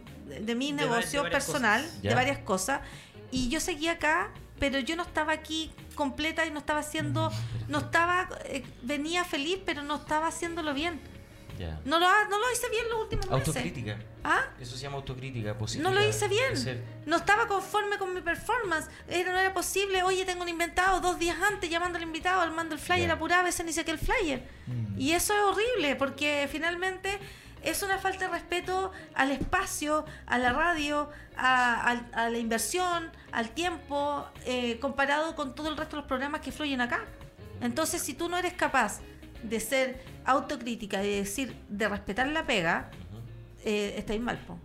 [0.41, 2.01] de mi De va- de negocio personal cosas.
[2.01, 2.15] de Ya.
[2.15, 2.81] varias cosas
[3.31, 7.31] y yo seguía acá pero yo no estaba aquí completa y no estaba haciendo
[7.67, 10.99] no estaba eh, venía feliz pero no estaba haciéndolo bien
[11.85, 13.47] No lo, ha- no lo hice bien los últimos meses.
[13.47, 13.97] Autocrítica.
[14.23, 14.41] ¿Ah?
[14.59, 15.89] Eso se llama autocrítica positiva.
[15.89, 16.83] No lo hice bien.
[17.05, 18.87] No estaba conforme con mi performance.
[19.07, 20.03] Era, no era posible.
[20.03, 23.13] Oye, tengo un inventado dos días antes llamando al invitado, armando el flyer Ya.
[23.13, 24.47] apurado, a veces ni saqué el flyer.
[24.97, 27.19] Y eso es horrible porque finalmente
[27.61, 34.25] es una falta de respeto al espacio, a la radio, a la inversión, al tiempo,
[34.45, 37.03] eh, comparado con todo el resto de los programas que fluyen acá.
[37.61, 38.99] Entonces, si tú no eres capaz
[39.43, 42.89] de ser autocrítica, de decir, de respetar la pega,
[43.63, 44.57] eh, estáis mal, po.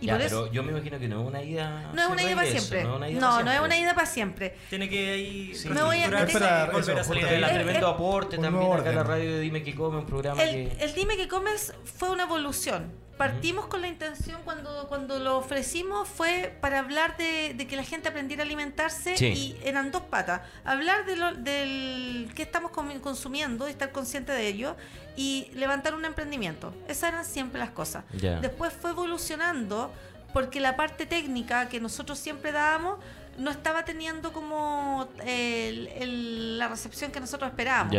[0.00, 1.92] Y Ya, por pero eso yo me imagino que no es una ida.
[1.94, 2.82] no es una ida para siempre.
[2.82, 4.56] No, No, es una ida para siempre.
[4.68, 5.68] Tiene que ahí Sí.
[5.68, 8.54] Me voy a- reestructurarse Espera, y volver a eso, salir porque- El tremendo aporte también
[8.54, 9.12] nuevo acá en la orden.
[9.12, 10.84] radio de Dime que come, un programa El, que.
[10.84, 12.90] el Dime que comes fue una evolución.
[13.16, 17.84] Partimos con la intención cuando, cuando lo ofrecimos fue para hablar de, de que la
[17.84, 19.26] gente aprendiera a alimentarse Sí.
[19.26, 20.40] y eran dos patas.
[20.64, 24.76] Hablar de lo, del que estamos consumiendo y estar consciente de ello
[25.14, 26.74] y levantar un emprendimiento.
[26.88, 28.04] Esas eran siempre las cosas.
[28.40, 29.92] Después fue evolucionando
[30.32, 32.98] porque la parte técnica que nosotros siempre dábamos
[33.38, 37.92] no estaba teniendo como el- el- la recepción que nosotros esperábamos.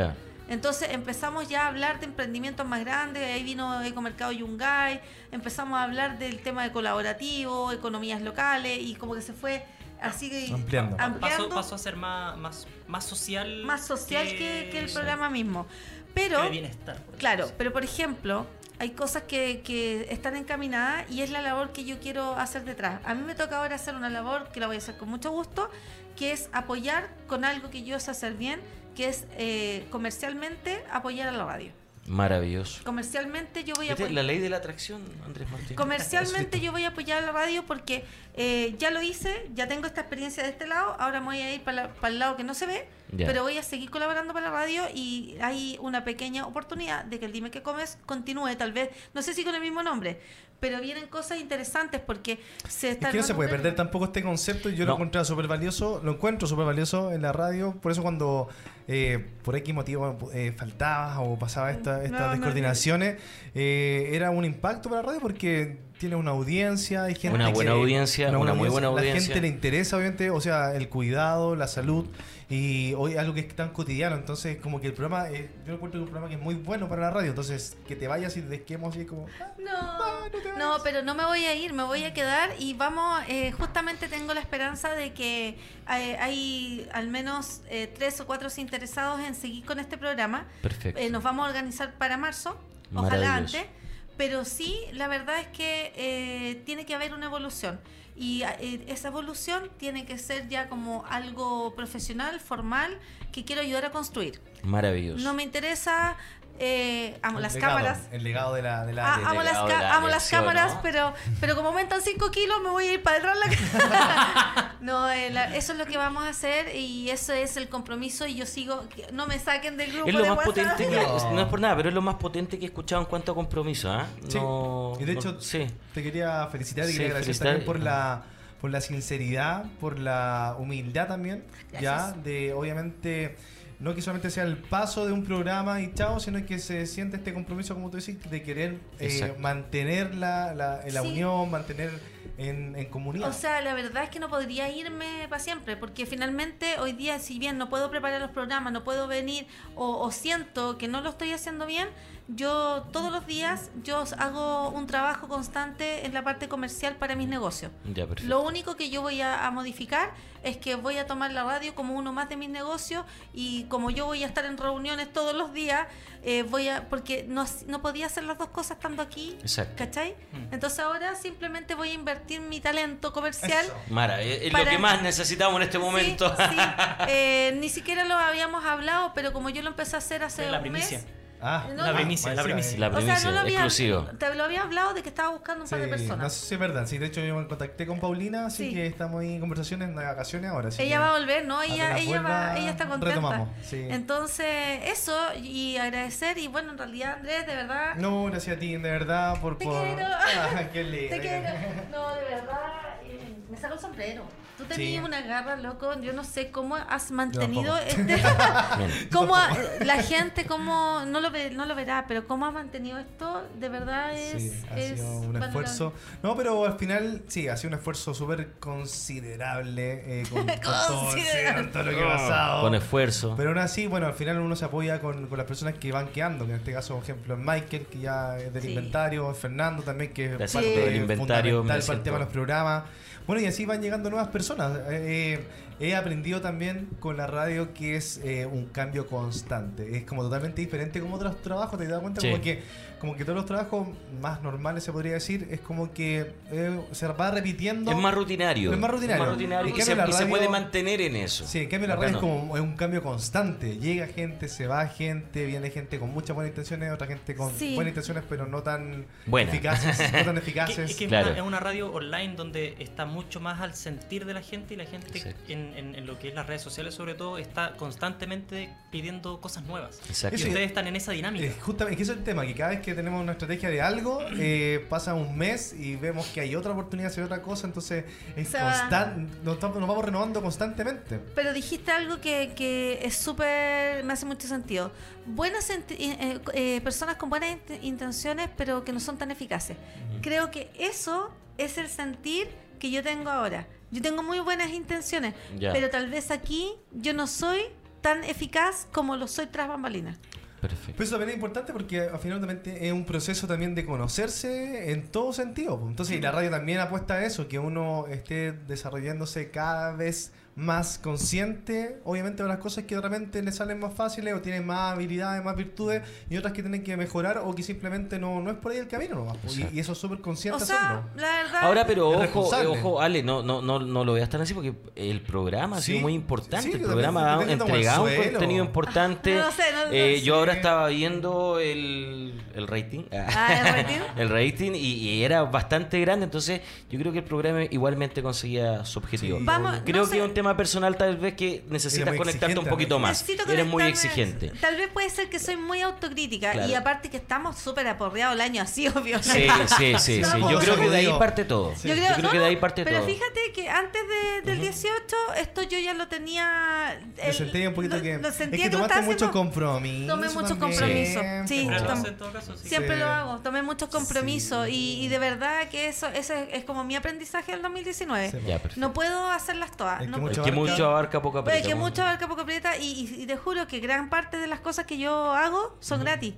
[0.49, 4.99] Entonces empezamos ya a hablar de emprendimientos más grandes, ahí vino Ecomercado Yungay,
[5.31, 9.65] empezamos a hablar del tema de colaborativo, economías locales y como que se fue
[10.01, 10.97] así Ampliando.
[10.99, 13.63] ampliando, Pasó, pasó a ser más, más, más social.
[13.63, 15.65] más social que, que el sí, programa mismo.
[15.65, 16.97] que Pero de bienestar.
[16.97, 18.45] por Claro, pero por ejemplo,
[18.79, 22.99] hay cosas que, que están encaminadas y es la labor que yo quiero hacer detrás.
[23.05, 25.31] A mí me toca ahora hacer una labor que la voy a hacer con mucho
[25.31, 25.69] gusto,
[26.17, 28.59] que es apoyar con algo que yo sé hacer bien,
[28.95, 31.71] que es eh, comercialmente apoyar a la radio.
[32.05, 32.83] Maravilloso.
[32.83, 34.11] Comercialmente yo voy a apoyar.
[34.11, 35.75] La ley de la atracción, Andrés Martín.
[35.77, 38.03] Comercialmente yo voy a apoyar a la radio porque
[38.35, 41.53] eh, ya lo hice, ya tengo esta experiencia de este lado, ahora me voy a
[41.55, 42.87] ir para, la- para el lado que no se ve
[43.17, 47.25] Pero voy a seguir colaborando para la radio y hay una pequeña oportunidad de que
[47.25, 50.19] el Dime que Comes continúe, tal vez, no sé si con el mismo nombre,
[50.59, 52.39] pero vienen cosas interesantes porque
[52.69, 53.07] se está...
[53.09, 54.69] Es que no se puede perder tampoco este concepto.
[54.69, 57.73] Yo lo súper valioso, lo encuentro súper valioso en la radio.
[57.81, 58.47] Por eso cuando
[58.87, 63.17] eh, por X motivo eh, faltaba o pasaba esta- estas No, no, descoordinaciones,
[63.53, 67.53] eh, era un impacto para la radio porque tiene una audiencia, hay gente Una que-
[67.53, 69.21] buena audiencia, una muy buena La audiencia.
[69.33, 72.05] gente le interesa, obviamente, o sea, el cuidado, la salud
[72.49, 74.17] y hoy algo que es tan cotidiano.
[74.17, 76.55] Entonces, como que el programa, eh, yo encuentro que es un programa que es muy
[76.55, 77.29] bueno para la radio.
[77.29, 79.27] Entonces, que te vayas y te desquemos así como...
[79.41, 83.21] ah, No, no, pero no me voy a ir, me voy a quedar y vamos,
[83.29, 89.21] eh, justamente tengo la esperanza de que hay al menos eh, tres o cuatro interesados
[89.21, 90.45] en seguir con este programa.
[90.61, 90.99] Perfecto.
[90.99, 92.59] Eh, nos vamos a organizar para marzo,
[92.93, 93.57] ojalá Maravilloso.
[93.57, 93.71] antes,
[94.17, 97.79] pero sí, la verdad es que eh, tiene que haber una evolución.
[98.15, 102.99] Y eh, esa evolución tiene que ser ya como algo profesional, formal,
[103.33, 104.39] que quiero ayudar a construir.
[104.63, 105.21] Maravilloso.
[105.23, 106.15] No me interesa,
[106.59, 108.85] eh, amo el las legado, cámaras, El legado de la...
[108.85, 110.81] De la Ah, amo, las, legado ca- de la amo las cámaras, ¿no?
[110.83, 115.29] pero, pero como aumentan 5 kilos, me voy a ir para el la No, eh,
[115.31, 118.25] la- eso es lo que vamos a hacer y eso es el compromiso.
[118.27, 120.53] Y yo sigo, que no me saquen del grupo Es lo de más WhatsApp.
[120.77, 121.31] potente que, No.
[121.31, 123.35] no es por nada, pero es lo más potente que he escuchado en cuanto a
[123.35, 124.05] compromiso, ¿ah?
[124.27, 124.37] Sí.
[124.37, 125.65] No, y de no- hecho, sí.
[125.93, 127.47] te quería felicitar y Sí, quería agradecer felicitar.
[127.47, 128.23] también por la,
[128.63, 131.43] por la sinceridad, por la humildad también,
[131.81, 133.35] ya, de obviamente
[133.81, 137.17] no que solamente sea el paso de un programa y chao, sino que se siente
[137.17, 141.07] este compromiso, como tú decís, de querer eh, mantener la, la, la Sí.
[141.09, 141.89] unión, mantener
[142.37, 143.29] en, en comunidad.
[143.29, 147.19] O sea, la verdad es que no podría irme para siempre, porque finalmente hoy día,
[147.19, 151.01] si bien no puedo preparar los programas, no puedo venir o, o siento que no
[151.01, 151.87] lo estoy haciendo bien,
[152.29, 157.27] yo todos los días yo hago un trabajo constante en la parte comercial para mis
[157.27, 157.71] negocios.
[157.93, 158.29] Ya, perfecto.
[158.29, 160.11] Lo único que yo voy a, a modificar
[160.43, 163.89] es que voy a tomar la radio como uno más de mis negocios y como
[163.89, 165.87] yo voy a estar en reuniones todos los días,
[166.23, 169.75] eh, voy a porque no, no podía hacer las dos cosas estando aquí, Exacto.
[169.77, 170.15] ¿cachai?
[170.31, 170.53] Mm.
[170.53, 172.12] Entonces ahora simplemente voy a invertir
[172.49, 173.65] mi talento comercial.
[173.89, 176.29] Mara, es Para- lo que más necesitamos en este momento.
[176.35, 176.55] Sí, sí.
[177.07, 180.57] Eh, ni siquiera lo habíamos hablado, pero como yo lo empecé a hacer hace la
[180.57, 180.99] un primicia.
[180.99, 181.07] mes.
[181.45, 181.95] Ah, No, La no.
[181.97, 182.79] primicia, la primicia.
[182.79, 184.01] La o sea, primicia, no lo había, exclusivo.
[184.17, 186.17] te lo había hablado de que estaba buscando un par de Sí, personas.
[186.19, 186.87] no sé si es verdad.
[186.87, 188.73] Sí, de hecho yo me contacté con Paulina, así Sí.
[188.73, 190.69] que estamos ahí en conversaciones de vacaciones ahora.
[190.69, 191.61] así ella que va a volver, ¿no?
[191.61, 193.15] Ella, ella, va, ella está contenta.
[193.15, 193.85] retomamos, sí.
[193.89, 194.45] Entonces,
[194.85, 198.77] eso, y agradecer, y bueno, en realidad, Andrés, de verdad, No, gracias a ti, de
[198.91, 199.57] verdad, por...
[199.57, 199.83] Te por...
[199.83, 200.05] quiero.
[200.09, 201.09] Ah, qué lindo.
[201.15, 201.49] te quiero.
[201.91, 202.57] No, de verdad,
[203.03, 204.23] eh, me saco el sombrero.
[204.57, 205.07] Tú tenías Sí.
[205.07, 208.21] una garra, loco, yo no sé cómo has mantenido este...
[209.11, 209.49] Cómo ha-
[209.83, 213.69] la gente, cómo, no lo, ve, no lo verá, pero cómo ha mantenido esto, de
[213.69, 214.43] verdad es...
[214.43, 215.47] Sí, ha es sido un valorable.
[215.47, 215.93] esfuerzo.
[216.21, 221.11] No, pero al final sí, ha sido un esfuerzo súper considerable eh, con, con todo,
[221.13, 221.23] sí,
[221.55, 222.61] con todo lo que ha pasado.
[222.61, 223.33] Con esfuerzo.
[223.35, 226.07] Pero aún así, bueno, al final uno se apoya con, con las personas que van
[226.09, 228.69] quedando, que en este caso, por ejemplo, Michael, que ya es del Sí.
[228.69, 232.23] inventario, Fernando también, que es parte por el inventario, me fundamental para el tema de
[232.25, 232.83] los programas.
[233.25, 234.79] Bueno, y así van llegando nuevas personas.
[234.89, 235.39] Eh,
[235.79, 239.97] he aprendido también con la radio que es eh, un cambio constante.
[239.97, 242.21] Es como totalmente diferente como otros trabajos, ¿te das cuenta?
[242.21, 242.29] Sí.
[242.29, 242.61] Como que
[243.03, 243.89] como que todos los trabajos
[244.21, 247.91] más normales se podría decir, es como que eh, se va repitiendo.
[247.91, 248.71] Es más rutinario.
[248.71, 249.25] Es más rutinario.
[249.25, 251.45] Es más En y, cambio, se, la y se radio- puede mantener en eso.
[251.45, 252.33] Sí, en cambio la radio es Bacano.
[252.39, 253.77] como es un cambio constante.
[253.77, 257.75] Llega gente, se va gente, viene gente con muchas buenas intenciones, otra gente con Sí.
[257.75, 259.51] buenas intenciones, pero no tan Buena.
[259.51, 260.91] eficaces, no tan Es que, eficaces.
[260.91, 261.27] es que es Claro.
[261.31, 264.77] una- es una radio online donde está mucho más al sentir de la gente y
[264.77, 268.69] la gente en, en- en lo que es las redes sociales sobre todo está constantemente
[268.91, 269.99] pidiendo cosas nuevas.
[270.09, 270.35] Exacto.
[270.37, 271.45] Y Eso- ustedes están en esa dinámica.
[271.45, 273.69] Eh, justamente, es que eso es el tema, que cada vez que tenemos una estrategia
[273.69, 277.41] de algo, eh, pasa un mes y vemos que hay otra oportunidad de hacer otra
[277.41, 278.05] cosa, entonces
[278.35, 278.71] es Se va.
[278.71, 281.19] constante, nos, vamos renovando constantemente.
[281.35, 284.91] Pero dijiste algo que, que es súper, me hace mucho sentido.
[285.25, 289.77] Buenas enti- eh, eh, personas con buenas int- intenciones, pero que no son tan eficaces.
[290.21, 292.47] Creo que eso es el sentir
[292.83, 293.65] que yo tengo ahora.
[293.91, 295.71] Yo tengo muy buenas intenciones, Ya.
[295.71, 297.61] pero tal vez aquí yo no soy
[298.01, 300.17] tan eficaz como lo soy tras bambalinas.
[300.59, 300.91] Perfecto.
[300.97, 303.85] Pero eso también es importante porque al final también te- es un proceso también de
[303.85, 305.81] conocerse en todo sentido.
[305.87, 310.99] Entonces, y la radio también apuesta a eso, que uno esté desarrollándose cada vez más
[310.99, 315.43] consciente, obviamente de las cosas que realmente le salen más fáciles o tienen más habilidades,
[315.43, 318.71] más virtudes y otras que tienen que mejorar o que simplemente no, no es por
[318.71, 319.37] ahí el camino nomás.
[319.41, 319.57] pues.
[319.57, 321.09] Y, eso es súper consciente O sea, hacerlo.
[321.15, 321.63] la verdad...
[321.63, 324.73] Ahora, pero ojo, eh, ojo, Ale, no, no, no, no lo veas tan así porque
[324.95, 326.67] el programa ha Sí, sido muy importante.
[326.67, 329.33] sí, el programa ha entregado un contenido importante.
[329.43, 330.21] No sé, no- no Eh.
[330.21, 333.01] Yo ahora estaba viendo el, el rating.
[333.11, 333.99] Ah, ¿el rating?
[334.17, 338.85] El rating y, y era bastante grande, entonces yo creo que el programa igualmente conseguía
[338.85, 339.39] su objetivo.
[339.39, 339.43] Sí.
[339.45, 342.59] Vamos, Creo no que es sé, un tema tema personal tal vez que necesitas conectarte
[342.59, 343.21] un poquito más.
[343.21, 344.51] Necesito Eres muy exigente.
[344.59, 346.69] Tal vez puede ser que soy muy autocrítica Claro.
[346.69, 349.21] y aparte que estamos súper aporreados el año así, obvio.
[349.23, 350.39] Sí, sí, sí, No, sí.
[350.41, 351.73] por Yo creo que de ahí parte todo.
[351.77, 351.87] Sí.
[351.87, 353.07] Yo creo, no, que de ahí parte pero todo.
[353.07, 356.99] fíjate que antes de- del 18, esto yo ya lo tenía.
[357.17, 358.17] Lo el- sentí un poquito lo- que.
[358.17, 360.07] lo es sentía que lo tomaste estaba mucho haciendo- compromiso.
[360.13, 361.19] Tomé mucho también, compromiso.
[361.47, 362.67] Sí, Siempre lo tom- hace en todo caso, sí.
[362.69, 362.99] Siempre Sí.
[362.99, 366.95] lo hago, tomé muchos compromisos y, y de verdad que eso, ese es como mi
[366.95, 368.31] aprendizaje del 2019.
[368.31, 368.37] Sí.
[368.45, 368.59] Ya.
[368.75, 370.01] No puedo hacerlas todas.
[370.01, 371.67] Es que no mucho Es que abarca- mucho abarca poco aprieta.
[371.67, 372.83] que mucho abarca poco aprieta y,
[373.17, 376.33] y- y te juro que gran parte de las cosas que yo hago son gratis.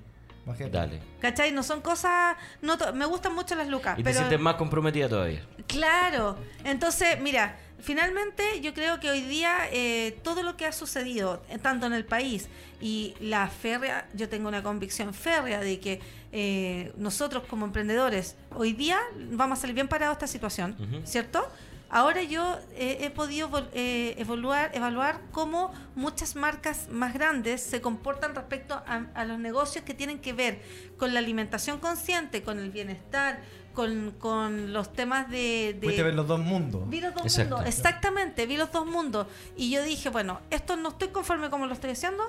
[0.46, 0.78] Imagínate.
[0.78, 1.00] Dale.
[1.20, 1.52] ¿Cachai?
[1.52, 2.36] No son cosas...
[2.62, 3.98] No me gustan mucho las lucas.
[3.98, 5.42] Y te sientes más comprometida todavía.
[5.66, 6.38] Claro.
[6.64, 11.58] Entonces, mira, finalmente yo creo que hoy día eh, todo lo que ha sucedido, eh,
[11.58, 12.48] tanto en el país
[12.80, 16.00] y la férrea, yo tengo una convicción férrea de que
[16.32, 19.00] eh, nosotros como emprendedores hoy día
[19.32, 20.76] vamos a salir bien parados de esta situación.
[21.06, 21.48] ¿cierto?
[21.90, 27.80] Ahora yo eh, he podido vol- eh, evaluar, evaluar cómo muchas marcas más grandes se
[27.82, 30.62] comportan respecto a, a los negocios que tienen que ver
[30.98, 33.40] con la alimentación consciente, con el bienestar,
[33.74, 35.78] con, con los temas de...
[35.80, 36.90] de- ver los dos mundos.
[36.90, 37.56] Vi los dos Exacto.
[37.58, 39.28] mundos, exactamente, vi los dos mundos.
[39.56, 42.24] Y yo dije, bueno, esto no estoy conforme como lo estoy haciendo,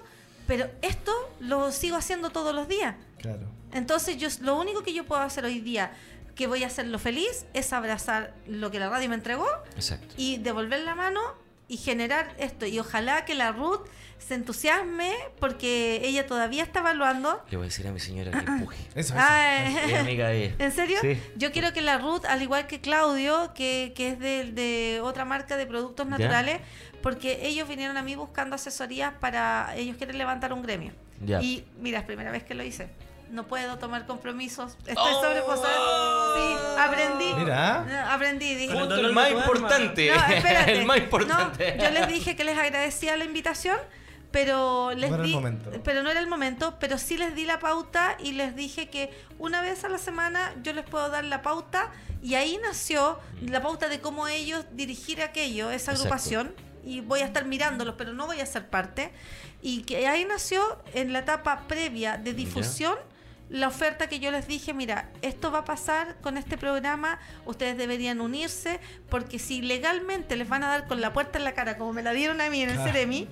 [0.47, 2.95] pero esto lo sigo haciendo todos los días.
[3.19, 3.47] Claro.
[3.73, 5.93] Entonces, yo lo único que yo puedo hacer hoy día,
[6.37, 10.15] que voy a hacerlo feliz, es abrazar lo que la radio me entregó Exacto.
[10.17, 11.21] y devolver la mano
[11.67, 12.65] y generar esto.
[12.67, 13.81] Y ojalá que la Ruth
[14.19, 17.43] se entusiasme porque ella todavía está evaluando.
[17.51, 18.77] Le voy a decir a mi señora que empuje.
[18.95, 19.15] Eso, eso.
[19.19, 20.55] Ah, Es amiga de ella.
[20.59, 20.99] ¿En serio?
[21.01, 21.21] Sí.
[21.37, 25.25] Yo quiero que la Ruth, al igual que Claudio, que, que es de, de otra
[25.25, 26.11] marca de productos Ya.
[26.11, 26.61] naturales,
[27.03, 30.93] porque ellos vinieron a mí buscando asesorías para ellos quieren levantar un gremio.
[31.25, 31.41] Ya.
[31.43, 32.89] Y mira, es primera vez que lo hice.
[33.31, 34.77] No puedo tomar compromisos.
[34.87, 35.21] Estoy Oh.
[35.23, 35.77] sobreposada.
[36.37, 37.35] Sí, aprendí.
[37.35, 38.13] Mira.
[38.15, 38.55] Aprendí.
[38.55, 40.11] Dije, el Punto dolor el más importante.
[40.15, 40.73] no, espérate.
[40.79, 41.75] el más importante.
[41.77, 43.77] No, yo les dije que les agradecía la invitación,
[44.31, 45.71] pero les No era el di, momento.
[45.83, 49.11] pero no era el momento, pero sí les di la pauta y les dije que
[49.39, 51.91] una vez a la semana yo les puedo dar la pauta
[52.23, 56.01] y ahí nació la pauta de cómo ellos dirigir aquello, esa Exacto.
[56.03, 56.55] agrupación
[56.85, 59.11] y voy a estar mirándolos, pero no voy a ser parte
[59.63, 60.61] y que ahí nació
[60.95, 62.97] en la etapa previa de difusión
[63.49, 67.77] la oferta que yo les dije, mira, esto va a pasar con este programa, ustedes
[67.77, 71.79] deberían unirse, porque si legalmente les van a dar con la puerta en la cara,
[71.79, 72.91] como me la dieron a mí en el Claro.
[72.93, 73.29] Ceremi,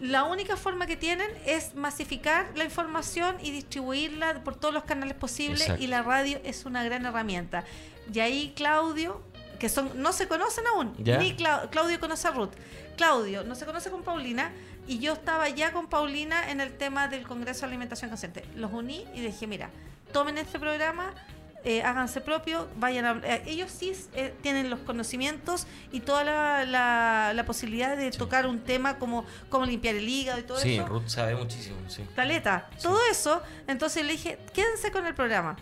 [0.00, 5.14] la única forma que tienen es masificar la información y distribuirla por todos los canales
[5.16, 5.82] posibles, Exacto.
[5.82, 7.64] y la radio es una gran herramienta.
[8.12, 9.22] Y ahí Claudio,
[9.58, 11.18] que son no se conocen aún, Ya.
[11.18, 12.52] ni Clau- Claudio conoce a Ruth,
[12.96, 14.52] Claudio no se conoce con Paulina,
[14.90, 18.44] y yo estaba ya con Paulina en el tema del Congreso de Alimentación Consciente.
[18.56, 19.70] Los uní y dije, mira,
[20.12, 21.14] tomen este programa,
[21.62, 23.20] eh, háganse propio, vayan a...
[23.22, 28.46] eh, ellos sí eh, tienen los conocimientos y toda la, la- la posibilidad de tocar
[28.46, 30.86] un tema como, como limpiar el hígado y todo Sí, eso.
[30.88, 32.02] Ruth sabe muchísimo, sí.
[32.16, 33.42] Caleta, todo eso.
[33.68, 35.56] Entonces le dije, quédense con el programa.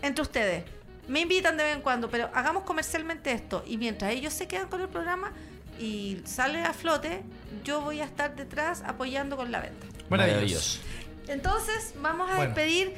[0.00, 0.64] Entre ustedes.
[1.08, 3.62] Me invitan de vez en cuando, pero hagamos comercialmente esto.
[3.66, 5.32] Y mientras ellos se quedan con el programa
[5.78, 7.22] y sale a flote,
[7.64, 9.86] yo voy a estar detrás apoyando con la venta.
[10.08, 10.80] Maravilloso.
[11.28, 12.54] Entonces, vamos a Bueno.
[12.54, 12.94] despedir.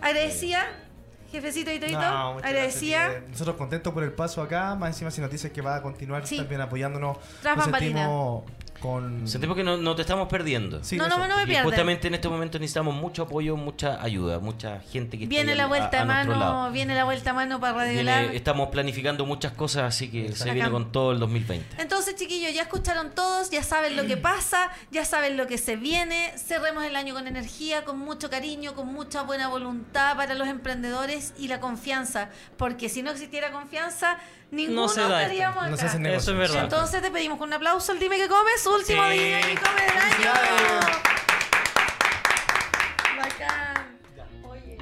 [0.00, 0.66] Agradecida,
[1.32, 1.78] jefecito y.
[1.92, 3.24] No, gracias, Miguel.
[3.30, 6.26] Nosotros contentos por el paso acá, más encima si nos dices que va a continuar
[6.26, 6.36] Sí.
[6.36, 7.16] también apoyándonos.
[7.40, 8.44] Tras nos sentimos
[8.84, 9.26] con...
[9.26, 10.84] Sentimos que no, no te estamos perdiendo.
[10.84, 11.64] Sí, no, no, no me y pierden.
[11.64, 15.66] justamente en este momento necesitamos mucho apoyo, mucha ayuda, mucha gente que Viene esté la
[15.66, 16.70] vuelta a, a mano, lado.
[16.70, 20.70] viene la vuelta a mano para Radio estamos planificando muchas cosas, así que se viene
[20.70, 21.80] con todo el 2020.
[21.80, 25.76] Entonces, chiquillos, ya escucharon todos, ya saben lo que pasa, ya saben lo que se
[25.76, 26.34] viene.
[26.36, 31.32] Cerremos el año con energía, con mucho cariño, con mucha buena voluntad para los emprendedores
[31.38, 32.28] y la confianza.
[32.58, 34.18] Porque si no existiera confianza,
[34.54, 35.20] ninguno se da esto.
[35.32, 35.90] estaríamos No se acá.
[35.90, 36.36] hacen Eso es negocios.
[36.38, 36.64] verdad.
[36.64, 39.18] Entonces te pedimos con un aplauso el Dime que Comes, último Sí.
[39.18, 40.32] día que come del año.
[43.18, 43.98] Bacán.
[44.44, 44.78] Oye.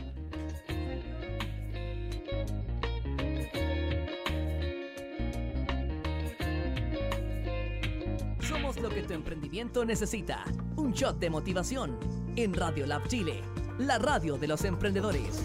[8.40, 10.44] Somos lo que tu emprendimiento necesita.
[10.76, 11.98] Un shot de motivación
[12.36, 13.40] en Radio Lab Chile,
[13.78, 15.42] la radio de los emprendedores.